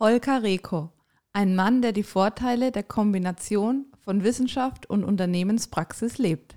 [0.00, 0.90] Holger Reko,
[1.32, 6.56] ein Mann, der die Vorteile der Kombination von Wissenschaft und Unternehmenspraxis lebt.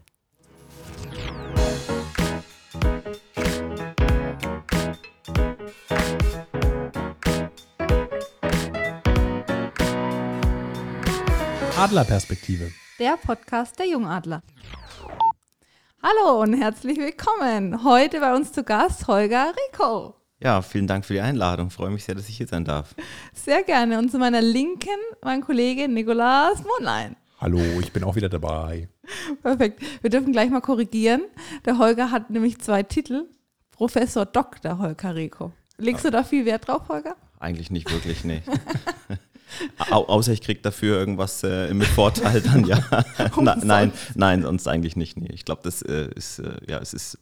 [11.77, 12.71] Adlerperspektive.
[12.97, 14.41] Der Podcast der Jungadler.
[16.01, 17.83] Hallo und herzlich willkommen.
[17.83, 20.16] Heute bei uns zu Gast Holger Reko.
[20.39, 21.71] Ja, vielen Dank für die Einladung.
[21.71, 22.93] Freue mich sehr, dass ich hier sein darf.
[23.33, 23.97] Sehr gerne.
[23.97, 27.15] Und zu meiner Linken mein Kollege Nikolaus Mondlein.
[27.39, 28.87] Hallo, ich bin auch wieder dabei.
[29.41, 29.81] Perfekt.
[30.01, 31.23] Wir dürfen gleich mal korrigieren.
[31.65, 33.25] Der Holger hat nämlich zwei Titel.
[33.71, 34.77] Professor Dr.
[34.77, 35.53] Holger Reko.
[35.77, 37.15] Legst du da viel Wert drauf, Holger?
[37.39, 38.41] Eigentlich nicht wirklich, nee.
[39.91, 42.79] Au außer ich kriege dafür irgendwas äh, mit Vorteil, dann ja.
[43.39, 45.17] Na, nein, nein, sonst eigentlich nicht.
[45.17, 45.29] Nee.
[45.31, 47.17] Ich glaube, das äh, ist, äh, ja, es ist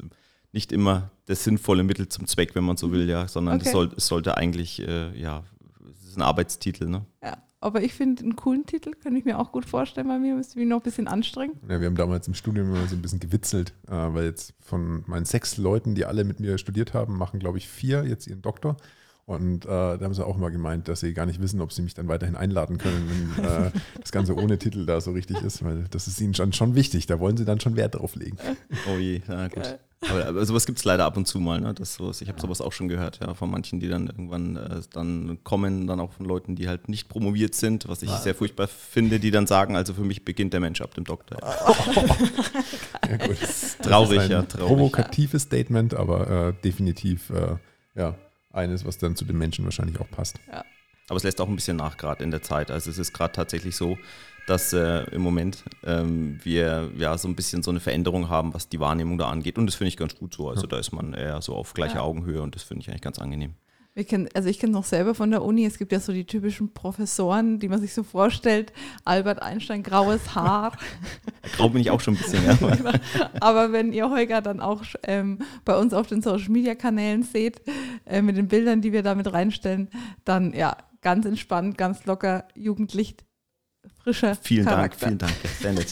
[0.55, 3.65] nicht immer das sinnvolle Mittel zum Zweck, wenn man so will, ja, sondern Okay.
[3.67, 5.43] es, soll, sollte eigentlich, äh, ja,
[5.91, 7.05] es ist ein Arbeitstitel, ne?
[7.21, 7.37] Ja.
[7.61, 10.35] Aber ich finde einen coolen Titel, kann ich mir auch gut vorstellen bei mir.
[10.35, 11.55] Müsste mich noch ein bisschen anstrengen.
[11.67, 15.03] Ja, wir haben damals im Studium immer so ein bisschen gewitzelt, äh, weil jetzt von
[15.07, 18.43] meinen sechs Leuten, die alle mit mir studiert haben, machen, glaube ich, vier jetzt ihren
[18.43, 18.77] Doktor.
[19.27, 21.81] Und äh, da haben sie auch immer gemeint, dass sie gar nicht wissen, ob sie
[21.81, 25.63] mich dann weiterhin einladen können, wenn äh, das Ganze ohne Titel da so richtig ist,
[25.63, 27.07] weil das ist ihnen dann schon wichtig.
[27.07, 28.37] Da wollen sie dann schon Wert drauf legen.
[28.87, 29.79] Oh je, na gut.
[30.07, 31.59] Aber, aber sowas gibt es leider ab und zu mal.
[31.59, 31.73] Ne?
[31.73, 34.81] Das sowas, ich habe sowas auch schon gehört, ja, von manchen, die dann irgendwann äh,
[34.93, 38.67] dann kommen, dann auch von Leuten, die halt nicht promoviert sind, was ich sehr furchtbar
[38.67, 41.39] finde, die dann sagen, also für mich beginnt der Mensch ab dem Doktor.
[43.07, 43.37] Ja, gut.
[43.83, 44.67] Traurig, das ist ein ja, traurig.
[44.67, 47.55] Provokatives Statement, aber äh, definitiv äh,
[47.93, 48.15] ja,
[48.55, 50.39] eines, was dann zu den Menschen wahrscheinlich auch passt.
[51.07, 52.71] Aber es lässt auch ein bisschen nach, gerade in der Zeit.
[52.71, 53.97] Also es ist gerade tatsächlich so,
[54.47, 58.69] dass äh, im Moment ähm, wir ja so ein bisschen so eine Veränderung haben, was
[58.69, 59.57] die Wahrnehmung da angeht.
[59.57, 60.49] Und das finde ich ganz gut so.
[60.49, 62.01] Also da ist man eher so auf gleicher Ja.
[62.01, 63.55] Augenhöhe und das finde ich eigentlich ganz angenehm.
[63.95, 66.25] Wir kennen, also ich kenne noch selber von der Uni, es gibt ja so die
[66.25, 68.73] typischen Professoren, die man sich so vorstellt.
[69.05, 70.77] Albert Einstein, graues Haar.
[71.55, 72.57] Grau bin ich auch schon ein bisschen, ja.
[73.39, 77.61] Aber wenn ihr Holger dann auch ähm, bei uns auf den Social Media Kanälen seht,
[78.05, 79.89] äh, mit den Bildern, die wir da mit reinstellen,
[80.25, 83.15] dann ja, ganz entspannt, ganz locker, jugendlich,
[84.03, 85.07] frischer Vielen Dank, Charakter.
[85.07, 85.33] vielen Dank.
[85.61, 85.91] Sehr nett.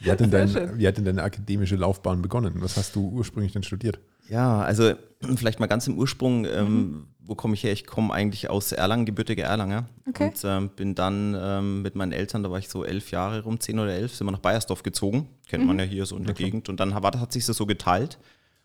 [0.00, 2.54] Wie hat, denn dein, wie hat denn deine akademische Laufbahn begonnen?
[2.56, 4.00] Was hast du ursprünglich denn studiert?
[4.28, 4.92] Ja, also
[5.36, 7.06] vielleicht mal ganz im Ursprung, ähm, Mhm.
[7.20, 7.72] wo komme ich her?
[7.72, 9.88] Ich komme eigentlich aus Erlangen, gebürtiger Erlanger.
[10.08, 10.28] Okay.
[10.28, 13.60] Und ähm, bin dann ähm, mit meinen Eltern, da war ich so elf Jahre rum,
[13.60, 15.28] zehn oder elf, sind wir nach Bayersdorf gezogen.
[15.48, 15.68] Kennt Mhm.
[15.68, 16.68] man ja hier so in der Gegend.
[16.68, 18.18] Und dann war, hat sich das so geteilt.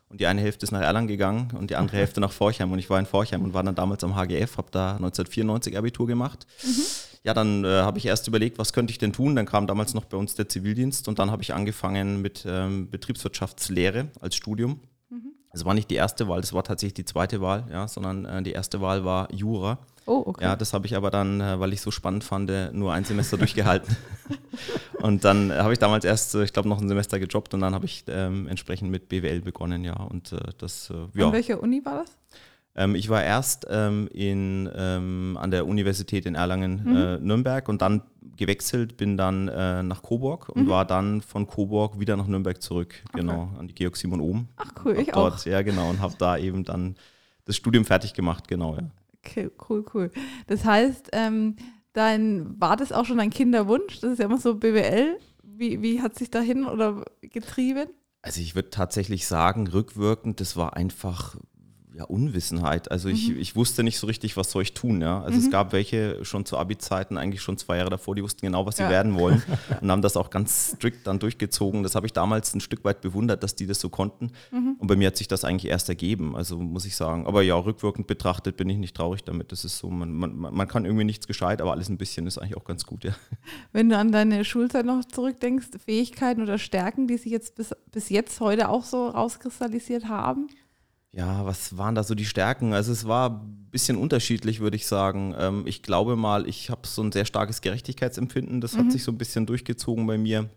[0.09, 2.71] Und die eine Hälfte ist nach Erlangen gegangen und die andere Hälfte nach Forchheim.
[2.71, 6.05] Und ich war in Forchheim und war dann damals am HGF, habe da 1994 Abitur
[6.05, 6.45] gemacht.
[7.23, 9.35] Ja, dann äh, habe ich erst überlegt, was könnte ich denn tun.
[9.35, 12.91] Dann kam damals noch bei uns der Zivildienst und dann habe ich angefangen mit ähm,
[12.91, 14.81] Betriebswirtschaftslehre als Studium.
[15.53, 18.41] Das war nicht die erste Wahl, das war tatsächlich die zweite Wahl, ja, sondern äh,
[18.41, 19.77] die erste Wahl war Jura.
[20.07, 20.43] Oh, okay.
[20.43, 23.05] Ja, das habe ich aber dann, äh, weil ich so spannend fand, äh, nur ein
[23.05, 23.95] Semester durchgehalten.
[25.01, 27.59] Und dann äh, habe ich damals erst, äh, ich glaube, noch ein Semester gejobbt und
[27.59, 29.93] dann habe ich ähm, entsprechend mit BWL begonnen, ja.
[29.95, 31.27] Und das, ja.
[31.27, 32.17] An welcher Uni war das?
[32.75, 37.43] Ähm, ich war erst ähm, in, ähm, an der Universität in Erlangen, Mhm.
[37.67, 38.01] und dann
[38.37, 40.63] gewechselt, bin dann äh, nach Coburg Mhm.
[40.63, 44.47] und war dann von Coburg wieder nach Nürnberg zurück, genau, an die Georg Simon Ohm.
[44.55, 45.45] Ach cool, ich dort, auch.
[45.45, 46.95] Ja, genau, und habe da eben dann
[47.45, 48.89] das Studium fertig gemacht, genau, ja.
[49.25, 50.11] Okay, cool, cool.
[50.47, 51.55] Das heißt, ähm,
[51.93, 53.99] dein, war das auch schon dein Kinderwunsch?
[54.01, 55.17] Das ist ja immer so BWL.
[55.43, 57.87] Wie, wie hat sich dahin oder getrieben?
[58.21, 61.37] Also ich würde tatsächlich sagen, rückwirkend, das war einfach
[61.95, 62.89] ja, Unwissenheit.
[62.89, 65.01] Also ich, ich wusste nicht so richtig, was soll ich tun.
[65.01, 65.21] Ja?
[65.21, 68.65] Also es gab welche schon zu Abi-Zeiten, eigentlich schon zwei Jahre davor, die wussten genau,
[68.65, 68.89] was sie Ja.
[68.89, 69.43] werden wollen
[69.81, 71.83] und haben das auch ganz strikt dann durchgezogen.
[71.83, 74.31] Das habe ich damals ein Stück weit bewundert, dass die das so konnten.
[74.51, 77.27] Und bei mir hat sich das eigentlich erst ergeben, also muss ich sagen.
[77.27, 79.51] Aber ja, rückwirkend betrachtet bin ich nicht traurig damit.
[79.51, 82.37] Das ist so, man, man, man kann irgendwie nichts gescheit, aber alles ein bisschen ist
[82.39, 83.13] eigentlich auch ganz gut, ja.
[83.71, 88.09] Wenn du an deine Schulzeit noch zurückdenkst, Fähigkeiten oder Stärken, die sich jetzt bis, bis
[88.09, 90.47] jetzt heute auch so rauskristallisiert haben?
[91.15, 92.73] Ja, was waren da so die Stärken?
[92.73, 95.35] Also es war ein bisschen unterschiedlich, würde ich sagen.
[95.37, 98.61] Ähm, ich glaube mal, ich habe so ein sehr starkes Gerechtigkeitsempfinden.
[98.61, 100.49] Das hat sich so ein bisschen durchgezogen bei mir.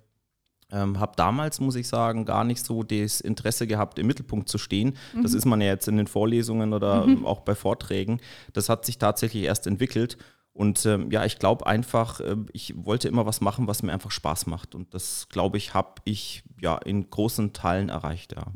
[0.72, 4.58] Ähm, habe damals, muss ich sagen, gar nicht so das Interesse gehabt, im Mittelpunkt zu
[4.58, 4.96] stehen.
[5.22, 8.20] Das ist man ja jetzt in den Vorlesungen oder ähm, auch bei Vorträgen.
[8.52, 10.16] Das hat sich tatsächlich erst entwickelt.
[10.52, 14.10] Und ähm, ja, ich glaube einfach, äh, ich wollte immer was machen, was mir einfach
[14.10, 14.74] Spaß macht.
[14.74, 18.32] Und das, glaube ich, habe ich ja in großen Teilen erreicht.
[18.32, 18.46] Ja.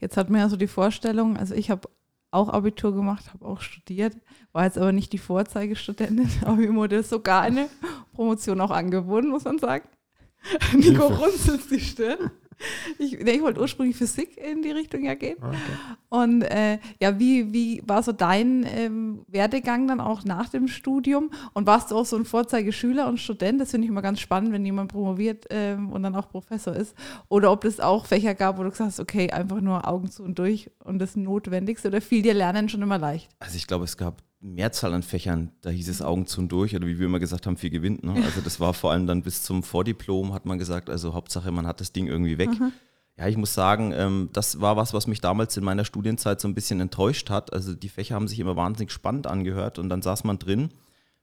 [0.00, 1.88] Jetzt hat man ja so die Vorstellung, also ich habe
[2.30, 4.16] auch Abitur gemacht, habe auch studiert,
[4.52, 7.68] war jetzt aber nicht die Vorzeigestudentin, aber mir wurde sogar eine
[8.12, 9.88] Promotion auch angeboten, muss man sagen.
[10.74, 12.30] Nico runzelt die Stirn.
[12.98, 15.38] Ich, nee, ich wollte ursprünglich Physik in die Richtung ja gehen.
[15.38, 15.56] Okay.
[16.14, 21.32] Und äh, ja, wie, wie war so dein ähm, Werdegang dann auch nach dem Studium?
[21.54, 23.60] Und warst du auch so ein Vorzeigeschüler und Student?
[23.60, 26.94] Das finde ich immer ganz spannend, wenn jemand promoviert ähm, und dann auch Professor ist.
[27.28, 30.22] Oder ob es auch Fächer gab, wo du gesagt hast, okay, einfach nur Augen zu
[30.22, 33.28] und durch und das Notwendigste oder fiel dir Lernen schon immer leicht?
[33.40, 36.76] Also ich glaube, es gab Mehrzahl an Fächern, da hieß es Augen zu und durch
[36.76, 38.04] oder wie wir immer gesagt haben, viel gewinnt.
[38.04, 38.14] Ne?
[38.24, 41.66] Also das war vor allem dann bis zum Vordiplom, hat man gesagt, also Hauptsache man
[41.66, 42.50] hat das Ding irgendwie weg.
[43.16, 46.48] Ja, ich muss sagen, ähm, das war was, was mich damals in meiner Studienzeit so
[46.48, 47.52] ein bisschen enttäuscht hat.
[47.52, 50.70] Also die Fächer haben sich immer wahnsinnig spannend angehört und dann saß man drin.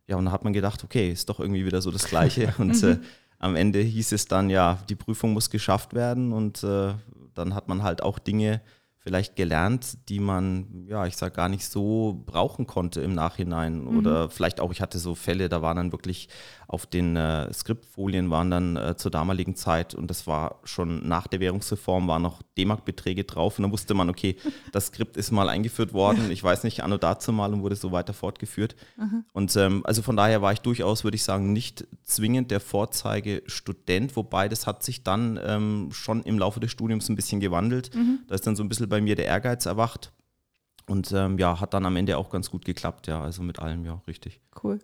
[0.08, 2.54] Ja, und dann hat man gedacht, okay, ist doch irgendwie wieder so das Gleiche.
[2.58, 2.98] Und äh,
[3.40, 6.94] am Ende hieß es dann, ja, die Prüfung muss geschafft werden und äh,
[7.34, 8.62] dann hat man halt auch Dinge
[9.00, 13.88] vielleicht gelernt, die man, ja, ich sag gar nicht so brauchen konnte im Nachhinein.
[13.88, 16.30] Oder vielleicht auch, ich hatte so Fälle, da waren dann wirklich
[16.71, 21.27] auf den äh, Skriptfolien waren dann äh, zur damaligen Zeit und das war schon nach
[21.27, 24.38] der Währungsreform, waren noch D-Mark-Beträge drauf und dann wusste man, okay,
[24.71, 27.91] das Skript ist mal eingeführt worden, ich weiß nicht, anno dazu mal und wurde so
[27.91, 28.75] weiter fortgeführt.
[29.33, 34.15] Und ähm, also von daher war ich durchaus, würde ich sagen, nicht zwingend der Vorzeigestudent,
[34.15, 37.91] wobei das hat sich dann ähm, schon im Laufe des Studiums ein bisschen gewandelt.
[38.27, 40.13] Da ist dann so ein bisschen bei mir der Ehrgeiz erwacht.
[40.88, 43.85] Und ähm, ja, hat dann am Ende auch ganz gut geklappt, ja, also mit allem,
[43.85, 44.41] ja, richtig.
[44.62, 44.79] Cool.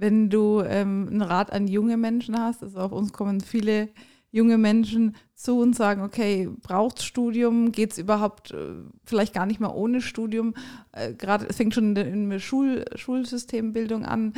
[0.00, 3.90] Wenn du ähm, einen Rat an junge Menschen hast, also auf uns kommen viele
[4.30, 9.60] junge Menschen zu und sagen, okay, braucht Studium, geht es überhaupt äh, vielleicht gar nicht
[9.60, 10.54] mehr ohne Studium?
[10.92, 14.32] Äh, Gerade es fängt schon in der, in der Schul, Schulsystembildung an.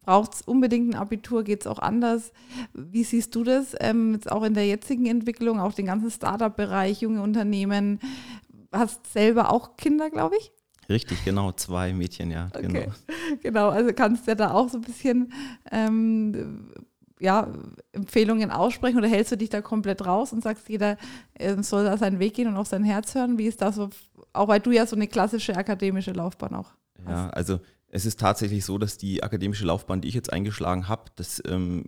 [0.00, 1.44] Braucht es unbedingt ein Abitur?
[1.44, 2.32] Geht es auch anders?
[2.72, 7.02] Wie siehst du das ähm, jetzt auch in der jetzigen Entwicklung, auch den ganzen Startup-Bereich,
[7.02, 8.00] junge Unternehmen?
[8.72, 10.50] Hast selber auch Kinder, glaube ich?
[10.88, 12.66] Richtig, genau, zwei Mädchen, ja, Okay.
[12.66, 12.92] genau.
[13.42, 15.32] Genau, also kannst du ja da auch so ein bisschen
[15.70, 16.70] ähm,
[17.20, 17.48] ja,
[17.92, 20.96] Empfehlungen aussprechen oder hältst du dich da komplett raus und sagst, jeder
[21.34, 23.38] äh, soll da seinen Weg gehen und auf sein Herz hören?
[23.38, 23.90] Wie ist das so,
[24.32, 26.72] auch weil du ja so eine klassische akademische Laufbahn auch
[27.08, 31.04] Ja, also es ist tatsächlich so, dass die akademische Laufbahn, die ich jetzt eingeschlagen habe,
[31.14, 31.84] das ähm,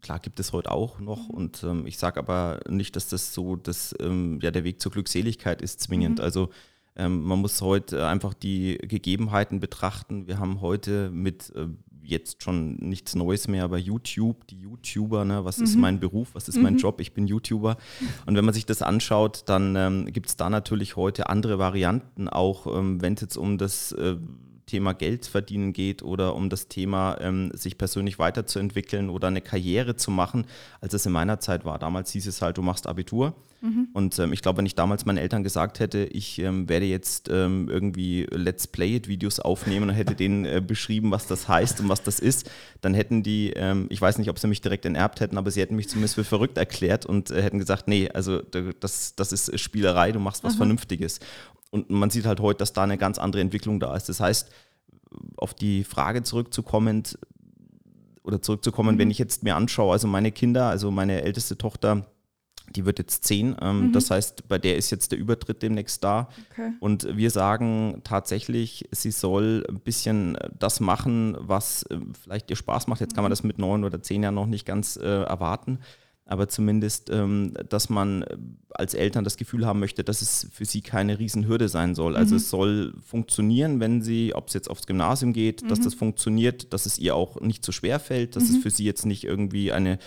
[0.00, 3.56] klar gibt es heute auch noch und ähm, ich sage aber nicht, dass das so
[3.56, 6.18] das, ähm, ja, der Weg zur Glückseligkeit ist zwingend.
[6.20, 6.48] Also
[6.96, 10.26] ähm, man muss heute einfach die Gegebenheiten betrachten.
[10.26, 11.68] Wir haben heute mit äh,
[12.02, 16.48] jetzt schon nichts Neues mehr, aber YouTube, die YouTuber, ne, was ist mein Beruf, was
[16.48, 17.76] ist mein Job, ich bin YouTuber.
[18.26, 22.28] Und wenn man sich das anschaut, dann ähm, gibt es da natürlich heute andere Varianten,
[22.28, 24.16] auch ähm, wenn es jetzt um das äh,
[24.70, 29.96] Thema Geld verdienen geht oder um das Thema ähm, sich persönlich weiterzuentwickeln oder eine Karriere
[29.96, 30.46] zu machen,
[30.80, 31.78] als es in meiner Zeit war.
[31.78, 33.34] Damals hieß es halt, du machst Abitur.
[33.92, 37.28] Und ähm, ich glaube, wenn ich damals meinen Eltern gesagt hätte, ich ähm, werde jetzt
[37.28, 41.80] ähm, irgendwie Let's Play It Videos aufnehmen und hätte denen äh, beschrieben, was das heißt
[41.80, 42.50] und was das ist,
[42.80, 45.60] dann hätten die, ähm, ich weiß nicht, ob sie mich direkt enterbt hätten, aber sie
[45.60, 49.60] hätten mich zumindest für verrückt erklärt und äh, hätten gesagt, nee, also das, das ist
[49.60, 51.20] Spielerei, du machst was Vernünftiges.
[51.70, 54.08] Und man sieht halt heute, dass da eine ganz andere Entwicklung da ist.
[54.08, 54.50] Das heißt,
[55.36, 57.02] auf die Frage zurückzukommen
[58.22, 62.06] oder zurückzukommen, wenn ich jetzt mir anschaue, also meine Kinder, also meine älteste Tochter,
[62.76, 63.56] die wird jetzt zehn.
[63.60, 66.28] Ähm, Das heißt, bei der ist jetzt der Übertritt demnächst da.
[66.52, 66.72] Okay.
[66.80, 72.86] Und wir sagen tatsächlich, sie soll ein bisschen das machen, was äh, vielleicht ihr Spaß
[72.86, 73.00] macht.
[73.00, 75.80] Jetzt kann man das mit neun oder zehn Jahren noch nicht ganz äh, erwarten.
[76.30, 78.36] Aber zumindest, ähm, dass man äh,
[78.70, 82.16] als Eltern das Gefühl haben möchte, dass es für sie keine Riesenhürde sein soll.
[82.16, 86.72] Also es soll funktionieren, wenn sie, ob es jetzt aufs Gymnasium geht, dass das funktioniert,
[86.72, 89.72] dass es ihr auch nicht so schwer fällt, dass es für sie jetzt nicht irgendwie
[89.72, 89.98] eine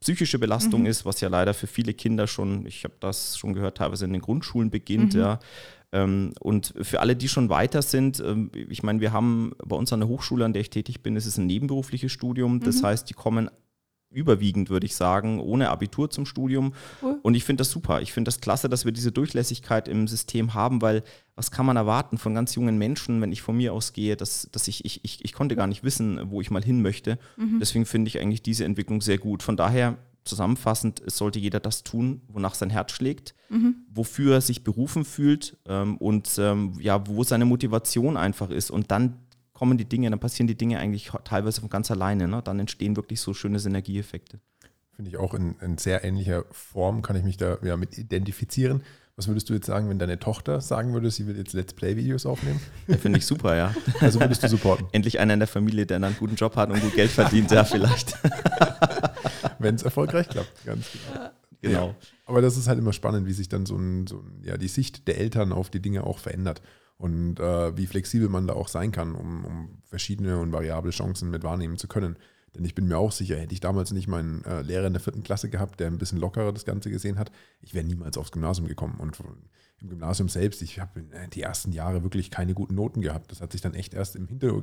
[0.00, 3.78] psychische Belastung ist, was ja leider für viele Kinder schon, ich habe das schon gehört,
[3.78, 5.40] teilweise in den Grundschulen beginnt, ja.
[5.92, 9.92] Ähm, und für alle, die schon weiter sind, ähm, ich meine, wir haben bei uns
[9.92, 12.60] an der Hochschule, an der ich tätig bin, ist es ein nebenberufliches Studium.
[12.60, 13.50] Das heißt, die kommen
[14.10, 16.74] überwiegend, würde ich sagen, ohne Abitur zum Studium.
[17.02, 17.18] Cool.
[17.22, 18.00] Und ich finde das super.
[18.02, 21.02] Ich finde das klasse, dass wir diese Durchlässigkeit im System haben, weil
[21.36, 24.68] was kann man erwarten von ganz jungen Menschen, wenn ich von mir ausgehe, dass, dass
[24.68, 27.18] ich, ich, ich, ich konnte gar nicht wissen, wo ich mal hin möchte.
[27.60, 29.42] Deswegen finde ich eigentlich diese Entwicklung sehr gut.
[29.42, 33.34] Von daher zusammenfassend, es sollte jeder das tun, wonach sein Herz schlägt,
[33.92, 38.70] wofür er sich berufen fühlt ähm, und ähm, ja, wo seine Motivation einfach ist.
[38.70, 39.18] Und dann
[39.60, 42.26] kommen die Dinge, dann passieren die Dinge eigentlich teilweise von ganz alleine.
[42.26, 42.40] Ne?
[42.42, 44.40] Dann entstehen wirklich so schöne Synergieeffekte.
[44.96, 48.82] Finde ich auch in, in sehr ähnlicher Form, kann ich mich da ja, mit identifizieren.
[49.16, 52.24] Was würdest du jetzt sagen, wenn deine Tochter sagen würde, sie will jetzt Let's Play-Videos
[52.24, 52.58] aufnehmen?
[52.86, 53.74] Ja, Finde ich super, ja.
[54.00, 56.80] Also würdest du supporten, Endlich einer in der Familie, der einen guten Job hat und
[56.80, 58.16] gut Geld verdient, ja, vielleicht.
[59.58, 60.64] wenn es erfolgreich klappt.
[60.64, 61.28] Ganz genau.
[61.60, 61.86] Genau.
[61.88, 61.94] Ja.
[62.24, 64.68] Aber das ist halt immer spannend, wie sich dann so, ein, so ein, ja, die
[64.68, 66.62] Sicht der Eltern auf die Dinge auch verändert
[67.00, 71.30] und äh, wie flexibel man da auch sein kann, um, um verschiedene und variable Chancen
[71.30, 72.18] mit wahrnehmen zu können.
[72.54, 75.00] Denn ich bin mir auch sicher, hätte ich damals nicht meinen äh, Lehrer in der
[75.00, 78.32] vierten Klasse gehabt, der ein bisschen lockerer das Ganze gesehen hat, ich wäre niemals aufs
[78.32, 79.00] Gymnasium gekommen.
[79.00, 79.18] Und
[79.80, 83.30] im Gymnasium selbst, ich habe äh, die ersten Jahre wirklich keine guten Noten gehabt.
[83.32, 84.62] Das hat sich dann echt erst im Hinter,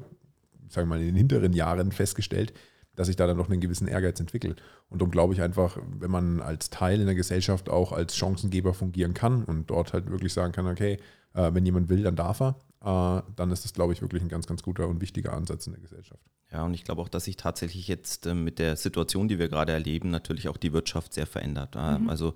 [0.70, 2.54] sagen wir mal, in den hinteren Jahren festgestellt,
[2.98, 4.56] dass ich da dann noch einen gewissen Ehrgeiz entwickle.
[4.90, 8.74] Und darum glaube ich einfach, wenn man als Teil in der Gesellschaft auch als Chancengeber
[8.74, 10.98] fungieren kann und dort halt wirklich sagen kann, okay,
[11.34, 14.30] äh, wenn jemand will, dann darf er, äh, dann ist das, glaube ich, wirklich ein
[14.30, 16.24] ganz, ganz guter und wichtiger Ansatz in der Gesellschaft.
[16.52, 19.48] Ja, und ich glaube auch, dass sich tatsächlich jetzt äh, mit der Situation, die wir
[19.48, 21.76] gerade erleben, natürlich auch die Wirtschaft sehr verändert.
[21.76, 22.10] Äh, mhm.
[22.10, 22.34] Also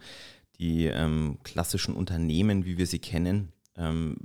[0.60, 4.18] die ähm, klassischen Unternehmen, wie wir sie kennen, ähm,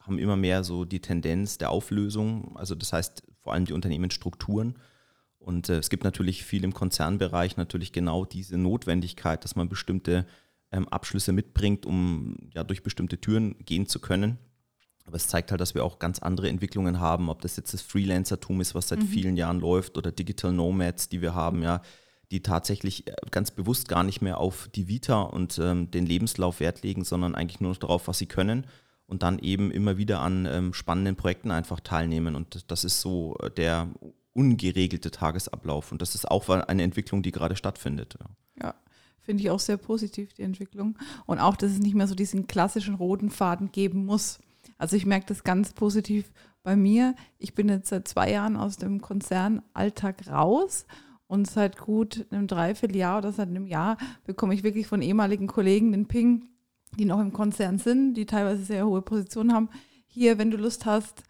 [0.00, 2.56] haben immer mehr so die Tendenz der Auflösung.
[2.58, 4.74] Also das heißt vor allem die Unternehmensstrukturen
[5.38, 10.26] und äh, es gibt natürlich viel im Konzernbereich natürlich genau diese Notwendigkeit, dass man bestimmte
[10.72, 14.38] ähm, Abschlüsse mitbringt, um ja durch bestimmte Türen gehen zu können.
[15.04, 17.80] Aber es zeigt halt, dass wir auch ganz andere Entwicklungen haben, ob das jetzt das
[17.80, 19.06] Freelancertum ist, was seit mhm.
[19.06, 21.80] vielen Jahren läuft, oder Digital Nomads, die wir haben, ja,
[22.30, 26.60] die tatsächlich äh, ganz bewusst gar nicht mehr auf die Vita und ähm, den Lebenslauf
[26.60, 28.66] Wert legen, sondern eigentlich nur noch darauf, was sie können
[29.06, 32.34] und dann eben immer wieder an ähm, spannenden Projekten einfach teilnehmen.
[32.34, 33.88] Und das ist so äh, der
[34.32, 35.92] ungeregelte Tagesablauf.
[35.92, 38.18] Und das ist auch eine Entwicklung, die gerade stattfindet.
[38.60, 38.74] Ja,
[39.20, 40.98] finde ich auch sehr positiv, die Entwicklung.
[41.26, 44.38] Und auch, dass es nicht mehr so diesen klassischen roten Faden geben muss.
[44.76, 46.30] Also ich merke das ganz positiv
[46.62, 47.14] bei mir.
[47.38, 50.86] Ich bin jetzt seit zwei Jahren aus dem Konzernalltag raus
[51.26, 55.92] und seit gut einem Dreivierteljahr oder seit einem Jahr bekomme ich wirklich von ehemaligen Kollegen
[55.92, 56.46] den Ping,
[56.98, 59.68] die noch im Konzern sind, die teilweise sehr hohe Positionen haben.
[60.06, 61.22] Hier, wenn du Lust hast,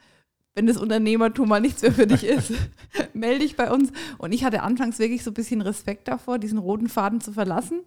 [0.59, 2.53] wenn das Unternehmertum mal nichts mehr für dich ist,
[3.15, 3.93] melde dich bei uns.
[4.19, 7.83] Und ich hatte anfangs wirklich so ein bisschen Respekt davor, diesen roten Faden zu verlassen,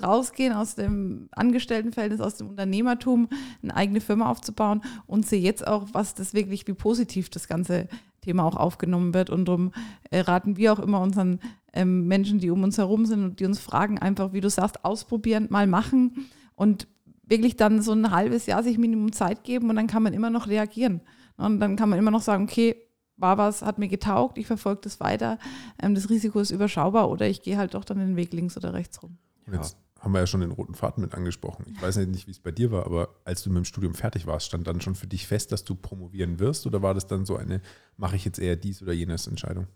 [0.00, 3.30] rausgehen aus dem Angestelltenverhältnis, aus dem Unternehmertum,
[3.62, 7.88] eine eigene Firma aufzubauen und sehe jetzt auch, was das wirklich, wie positiv das ganze
[8.20, 9.30] Thema auch aufgenommen wird.
[9.30, 9.72] Und darum
[10.10, 11.40] äh, raten wir auch immer unseren
[11.72, 14.84] ähm, Menschen, die um uns herum sind und die uns fragen, einfach, wie du sagst,
[14.84, 16.86] ausprobieren, mal machen und
[17.24, 20.28] wirklich dann so ein halbes Jahr sich Minimum Zeit geben und dann kann man immer
[20.28, 21.00] noch reagieren.
[21.40, 22.76] Und dann kann man immer noch sagen, okay,
[23.16, 25.38] war was, hat mir getaugt, ich verfolge das weiter,
[25.80, 28.72] ähm, das Risiko ist überschaubar oder ich gehe halt doch dann den Weg links oder
[28.72, 29.18] rechts rum.
[29.46, 29.54] Ja.
[29.54, 31.66] Jetzt haben wir ja schon den roten Faden mit angesprochen.
[31.70, 34.26] Ich weiß nicht, wie es bei dir war, aber als du mit dem Studium fertig
[34.26, 37.26] warst, stand dann schon für dich fest, dass du promovieren wirst oder war das dann
[37.26, 37.60] so eine,
[37.98, 39.66] mache ich jetzt eher dies oder jenes Entscheidung?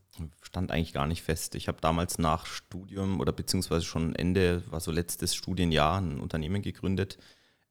[0.41, 1.55] Stand eigentlich gar nicht fest.
[1.57, 6.63] Ich habe damals nach Studium oder beziehungsweise schon Ende, war so letztes Studienjahr, ein Unternehmen
[6.63, 7.19] gegründet,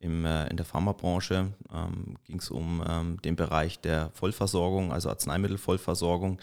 [0.03, 5.10] im, äh, in der Pharmabranche ähm, ging es um ähm, den Bereich der Vollversorgung, also
[5.10, 6.39] Arzneimittelvollversorgung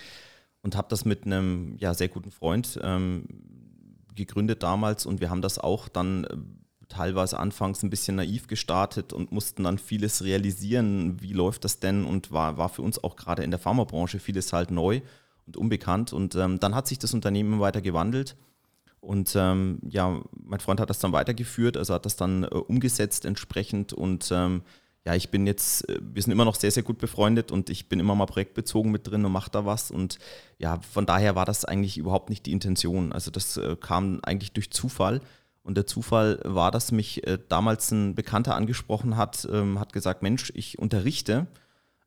[0.62, 3.24] und habe das mit einem ja, sehr guten Freund ähm,
[4.14, 6.36] gegründet damals und wir haben das auch dann äh,
[6.88, 12.04] teilweise anfangs ein bisschen naiv gestartet und mussten dann vieles realisieren, wie läuft das denn
[12.04, 15.02] und war, war für uns auch gerade in der Pharmabranche vieles halt neu
[15.46, 18.36] und unbekannt und ähm, dann hat sich das Unternehmen weiter gewandelt
[19.00, 23.24] und ähm, ja, mein Freund hat das dann weitergeführt, also hat das dann äh, umgesetzt
[23.24, 23.92] entsprechend.
[23.92, 24.62] Und ähm,
[25.06, 27.88] ja, ich bin jetzt, äh, wir sind immer noch sehr, sehr gut befreundet und ich
[27.88, 29.90] bin immer mal projektbezogen mit drin und mache da was.
[29.90, 30.18] Und
[30.58, 33.12] ja, von daher war das eigentlich überhaupt nicht die Intention.
[33.12, 35.20] Also das äh, kam eigentlich durch Zufall.
[35.62, 40.22] Und der Zufall war, dass mich äh, damals ein Bekannter angesprochen hat, ähm, hat gesagt,
[40.22, 41.46] Mensch, ich unterrichte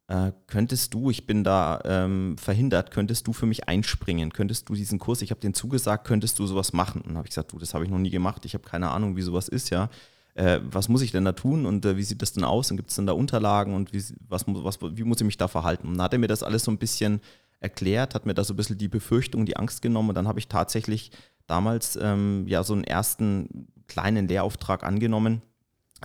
[0.08, 4.34] äh, könntest du, ich bin da ähm, verhindert, könntest du für mich einspringen?
[4.34, 7.02] Könntest du diesen Kurs, ich habe den zugesagt, könntest du sowas machen?
[7.02, 9.16] Und habe ich gesagt, du, das habe ich noch nie gemacht, ich habe keine Ahnung,
[9.16, 9.90] wie sowas ist, ja.
[10.36, 12.78] Äh, was muss ich denn da tun und äh, wie sieht das denn aus und
[12.78, 15.88] gibt es denn da Unterlagen und wie, was, was, wie muss ich mich da verhalten?
[15.88, 17.22] Und dann hat er mir das alles so ein bisschen
[17.60, 20.40] erklärt, hat mir da so ein bisschen die Befürchtung, die Angst genommen und dann habe
[20.40, 21.12] ich tatsächlich
[21.48, 25.44] damals ähm, ja so einen ersten kleinen Lehrauftrag angenommen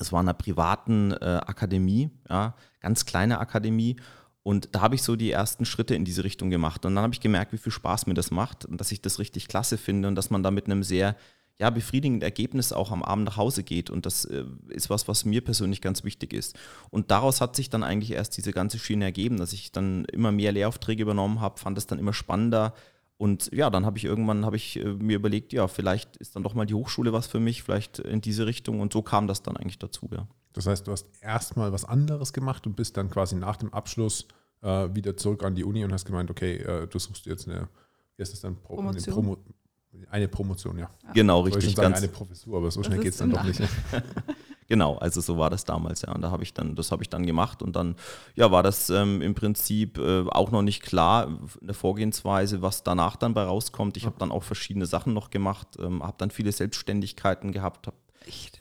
[0.00, 3.96] es war in einer privaten äh, Akademie, ja, ganz kleine Akademie.
[4.42, 6.86] Und da habe ich so die ersten Schritte in diese Richtung gemacht.
[6.86, 9.18] Und dann habe ich gemerkt, wie viel Spaß mir das macht und dass ich das
[9.18, 11.16] richtig klasse finde und dass man da mit einem sehr
[11.58, 13.90] ja, befriedigenden Ergebnis auch am Abend nach Hause geht.
[13.90, 16.56] Und das äh, ist was, was mir persönlich ganz wichtig ist.
[16.90, 20.32] Und daraus hat sich dann eigentlich erst diese ganze Schiene ergeben, dass ich dann immer
[20.32, 22.74] mehr Lehraufträge übernommen habe, fand es dann immer spannender
[23.18, 26.44] und ja, dann habe ich irgendwann habe ich äh, mir überlegt, ja, vielleicht ist dann
[26.44, 28.80] doch mal die Hochschule was für mich, vielleicht in diese Richtung.
[28.80, 30.28] Und so kam das dann eigentlich dazu, ja.
[30.52, 34.28] Das heißt, du hast erstmal was anderes gemacht und bist dann quasi nach dem Abschluss
[34.62, 37.68] äh, wieder zurück an die Uni und hast gemeint, okay, äh, du suchst jetzt eine,
[38.16, 38.56] ist das dann?
[38.56, 39.04] Pro, Promotion.
[39.04, 39.36] Eine, Promo,
[40.10, 40.90] eine Promotion, ja.
[41.12, 41.66] Genau, richtig.
[41.66, 43.60] Ich sagen, eine Professur, aber so schnell geht es dann doch nicht.
[44.68, 46.12] Genau, also so war das damals, ja.
[46.14, 47.96] Und da habe ich dann, das habe ich dann gemacht und dann,
[48.34, 53.16] ja, war das ähm, im Prinzip äh, auch noch nicht klar, eine Vorgehensweise, was danach
[53.16, 53.96] dann bei rauskommt.
[53.96, 57.96] Ich habe dann auch verschiedene Sachen noch gemacht, ähm, habe dann viele Selbstständigkeiten gehabt, habe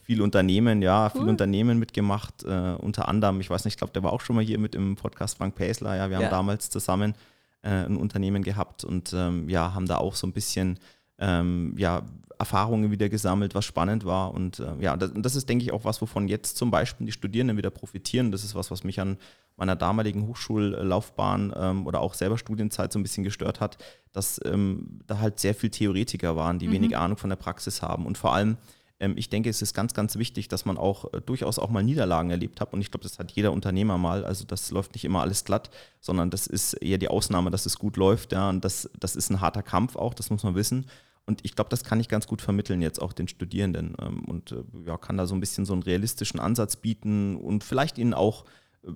[0.01, 1.21] viel Unternehmen, ja, cool.
[1.21, 2.45] viel Unternehmen mitgemacht.
[2.45, 4.75] Äh, unter anderem, ich weiß nicht, ich glaube, der war auch schon mal hier mit
[4.75, 6.29] im Podcast Frank Päsler, ja, wir haben ja.
[6.29, 7.15] damals zusammen
[7.63, 10.79] äh, ein Unternehmen gehabt und ähm, ja, haben da auch so ein bisschen
[11.19, 12.03] ähm, ja,
[12.39, 14.33] Erfahrungen wieder gesammelt, was spannend war.
[14.33, 17.11] Und äh, ja, das, das, ist, denke ich, auch was, wovon jetzt zum Beispiel die
[17.11, 18.31] Studierenden wieder profitieren.
[18.31, 19.17] Das ist was, was mich an
[19.55, 23.77] meiner damaligen Hochschullaufbahn ähm, oder auch selber Studienzeit so ein bisschen gestört hat,
[24.13, 26.73] dass ähm, da halt sehr viel Theoretiker waren, die mhm.
[26.73, 28.05] wenig Ahnung von der Praxis haben.
[28.05, 28.57] Und vor allem,
[28.99, 31.83] ähm, ich denke, es ist ganz, ganz wichtig, dass man auch äh, durchaus auch mal
[31.83, 32.73] Niederlagen erlebt hat.
[32.73, 34.25] Und ich glaube, das hat jeder Unternehmer mal.
[34.25, 37.77] Also das läuft nicht immer alles glatt, sondern das ist eher die Ausnahme, dass es
[37.77, 38.31] gut läuft.
[38.31, 40.85] Ja, und das, das ist ein harter Kampf auch, das muss man wissen.
[41.27, 44.53] Und ich glaube, das kann ich ganz gut vermitteln jetzt auch den Studierenden ähm, und
[44.53, 48.13] äh, ja, kann da so ein bisschen so einen realistischen Ansatz bieten und vielleicht ihnen
[48.13, 48.45] auch
[48.83, 48.91] äh,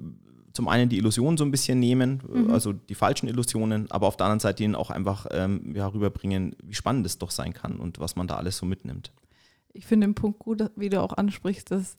[0.53, 2.51] zum einen die Illusionen so ein bisschen nehmen, äh, mhm.
[2.51, 6.55] also die falschen Illusionen, aber auf der anderen Seite ihnen auch einfach ähm, ja, rüberbringen,
[6.63, 9.11] wie spannend es doch sein kann und was man da alles so mitnimmt.
[9.73, 11.97] Ich finde den Punkt gut, wie du auch ansprichst, dass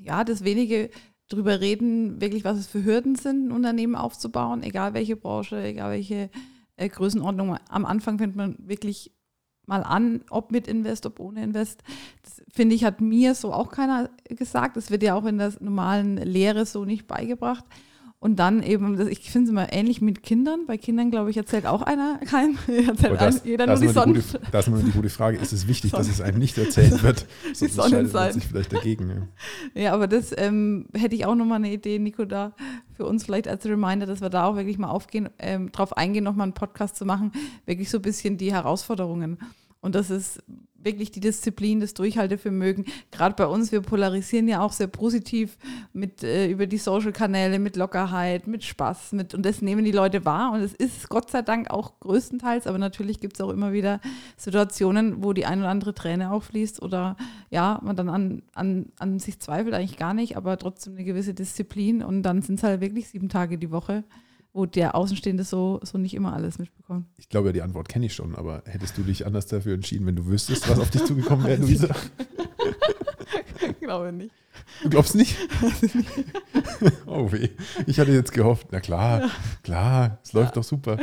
[0.00, 0.90] ja, das wenige
[1.28, 5.90] drüber reden, wirklich was es für Hürden sind, ein Unternehmen aufzubauen, egal welche Branche, egal
[5.90, 6.30] welche
[6.78, 7.56] äh, Größenordnung.
[7.68, 9.12] Am Anfang fängt man wirklich
[9.66, 11.82] mal an, ob mit Invest, ob ohne Invest.
[12.22, 14.76] Das finde ich, hat mir so auch keiner gesagt.
[14.76, 17.64] Das wird ja auch in der normalen Lehre so nicht beigebracht.
[18.20, 20.66] Und dann eben, ich finde es immer ähnlich mit Kindern.
[20.66, 24.20] Bei Kindern, glaube ich, erzählt auch einer kein, erzählt das, jeder nur die Sonne.
[24.50, 27.26] Da ist immer die gute Frage, ist es wichtig, dass es einem nicht erzählt wird?
[27.52, 29.28] Sonst entscheidet man sich vielleicht dagegen.
[29.74, 32.56] Ja, ja aber das ähm, hätte ich auch nochmal eine Idee, Nico, da
[32.98, 36.24] für uns vielleicht als Reminder, dass wir da auch wirklich mal aufgehen, ähm, drauf eingehen,
[36.24, 37.30] nochmal einen Podcast zu machen,
[37.64, 39.38] wirklich so ein bisschen die Herausforderungen.
[39.80, 40.42] Und das ist
[40.80, 42.84] wirklich die Disziplin, das Durchhaltevermögen.
[43.10, 45.58] Gerade bei uns, wir polarisieren ja auch sehr positiv
[45.92, 50.24] mit äh, über die Social-Kanäle, mit Lockerheit, mit Spaß, mit und das nehmen die Leute
[50.24, 50.52] wahr.
[50.52, 54.00] Und es ist Gott sei Dank auch größtenteils, aber natürlich gibt es auch immer wieder
[54.36, 57.16] Situationen, wo die ein oder andere Träne auch fließt oder
[57.50, 61.34] ja, man dann an, an, an sich zweifelt, eigentlich gar nicht, aber trotzdem eine gewisse
[61.34, 62.02] Disziplin.
[62.02, 64.04] Und dann sind es halt wirklich sieben Tage die Woche
[64.52, 67.06] wo der Außenstehende so, so nicht immer alles mitbekommt.
[67.16, 70.06] Ich glaube ja, die Antwort kenne ich schon, aber hättest du dich anders dafür entschieden,
[70.06, 71.88] wenn du wüsstest, was auf dich zugekommen wäre, Luisa?
[73.70, 74.34] ich glaube nicht.
[74.82, 75.36] Du glaubst nicht?
[77.06, 77.50] oh weh.
[77.86, 79.30] Ich hatte jetzt gehofft, na klar,
[79.62, 80.54] klar, es läuft ja.
[80.54, 80.98] doch super.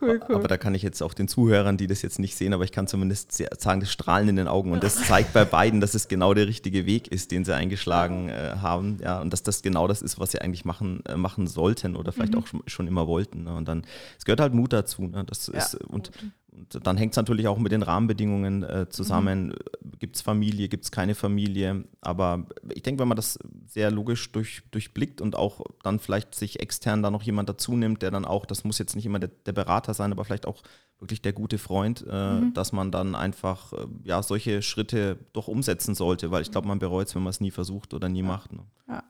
[0.00, 0.36] Cool, cool.
[0.36, 2.72] Aber da kann ich jetzt auch den Zuhörern, die das jetzt nicht sehen, aber ich
[2.72, 4.72] kann zumindest sagen, das Strahlen in den Augen.
[4.72, 8.28] Und das zeigt bei beiden, dass es genau der richtige Weg ist, den sie eingeschlagen
[8.28, 8.98] äh, haben.
[9.02, 12.12] Ja, und dass das genau das ist, was sie eigentlich machen, äh, machen sollten oder
[12.12, 12.40] vielleicht mhm.
[12.40, 13.44] auch schon, immer wollten.
[13.44, 13.54] Ne?
[13.54, 13.84] Und dann,
[14.18, 15.02] es gehört halt Mut dazu.
[15.02, 15.24] Ne?
[15.24, 16.10] Das ja, ist, und,
[16.52, 19.48] und dann hängt es natürlich auch mit den Rahmenbedingungen äh, zusammen.
[19.48, 19.87] Mhm.
[19.98, 21.84] Gibt es Familie, gibt es keine Familie?
[22.00, 26.60] Aber ich denke, wenn man das sehr logisch durch, durchblickt und auch dann vielleicht sich
[26.60, 29.30] extern da noch jemand dazu nimmt, der dann auch, das muss jetzt nicht immer der,
[29.46, 30.62] der Berater sein, aber vielleicht auch
[30.98, 32.54] wirklich der gute Freund, äh, mhm.
[32.54, 36.78] dass man dann einfach äh, ja, solche Schritte doch umsetzen sollte, weil ich glaube, man
[36.78, 38.26] bereut es, wenn man es nie versucht oder nie ja.
[38.26, 38.52] macht.
[38.52, 38.64] Ne?
[38.88, 39.04] Ja.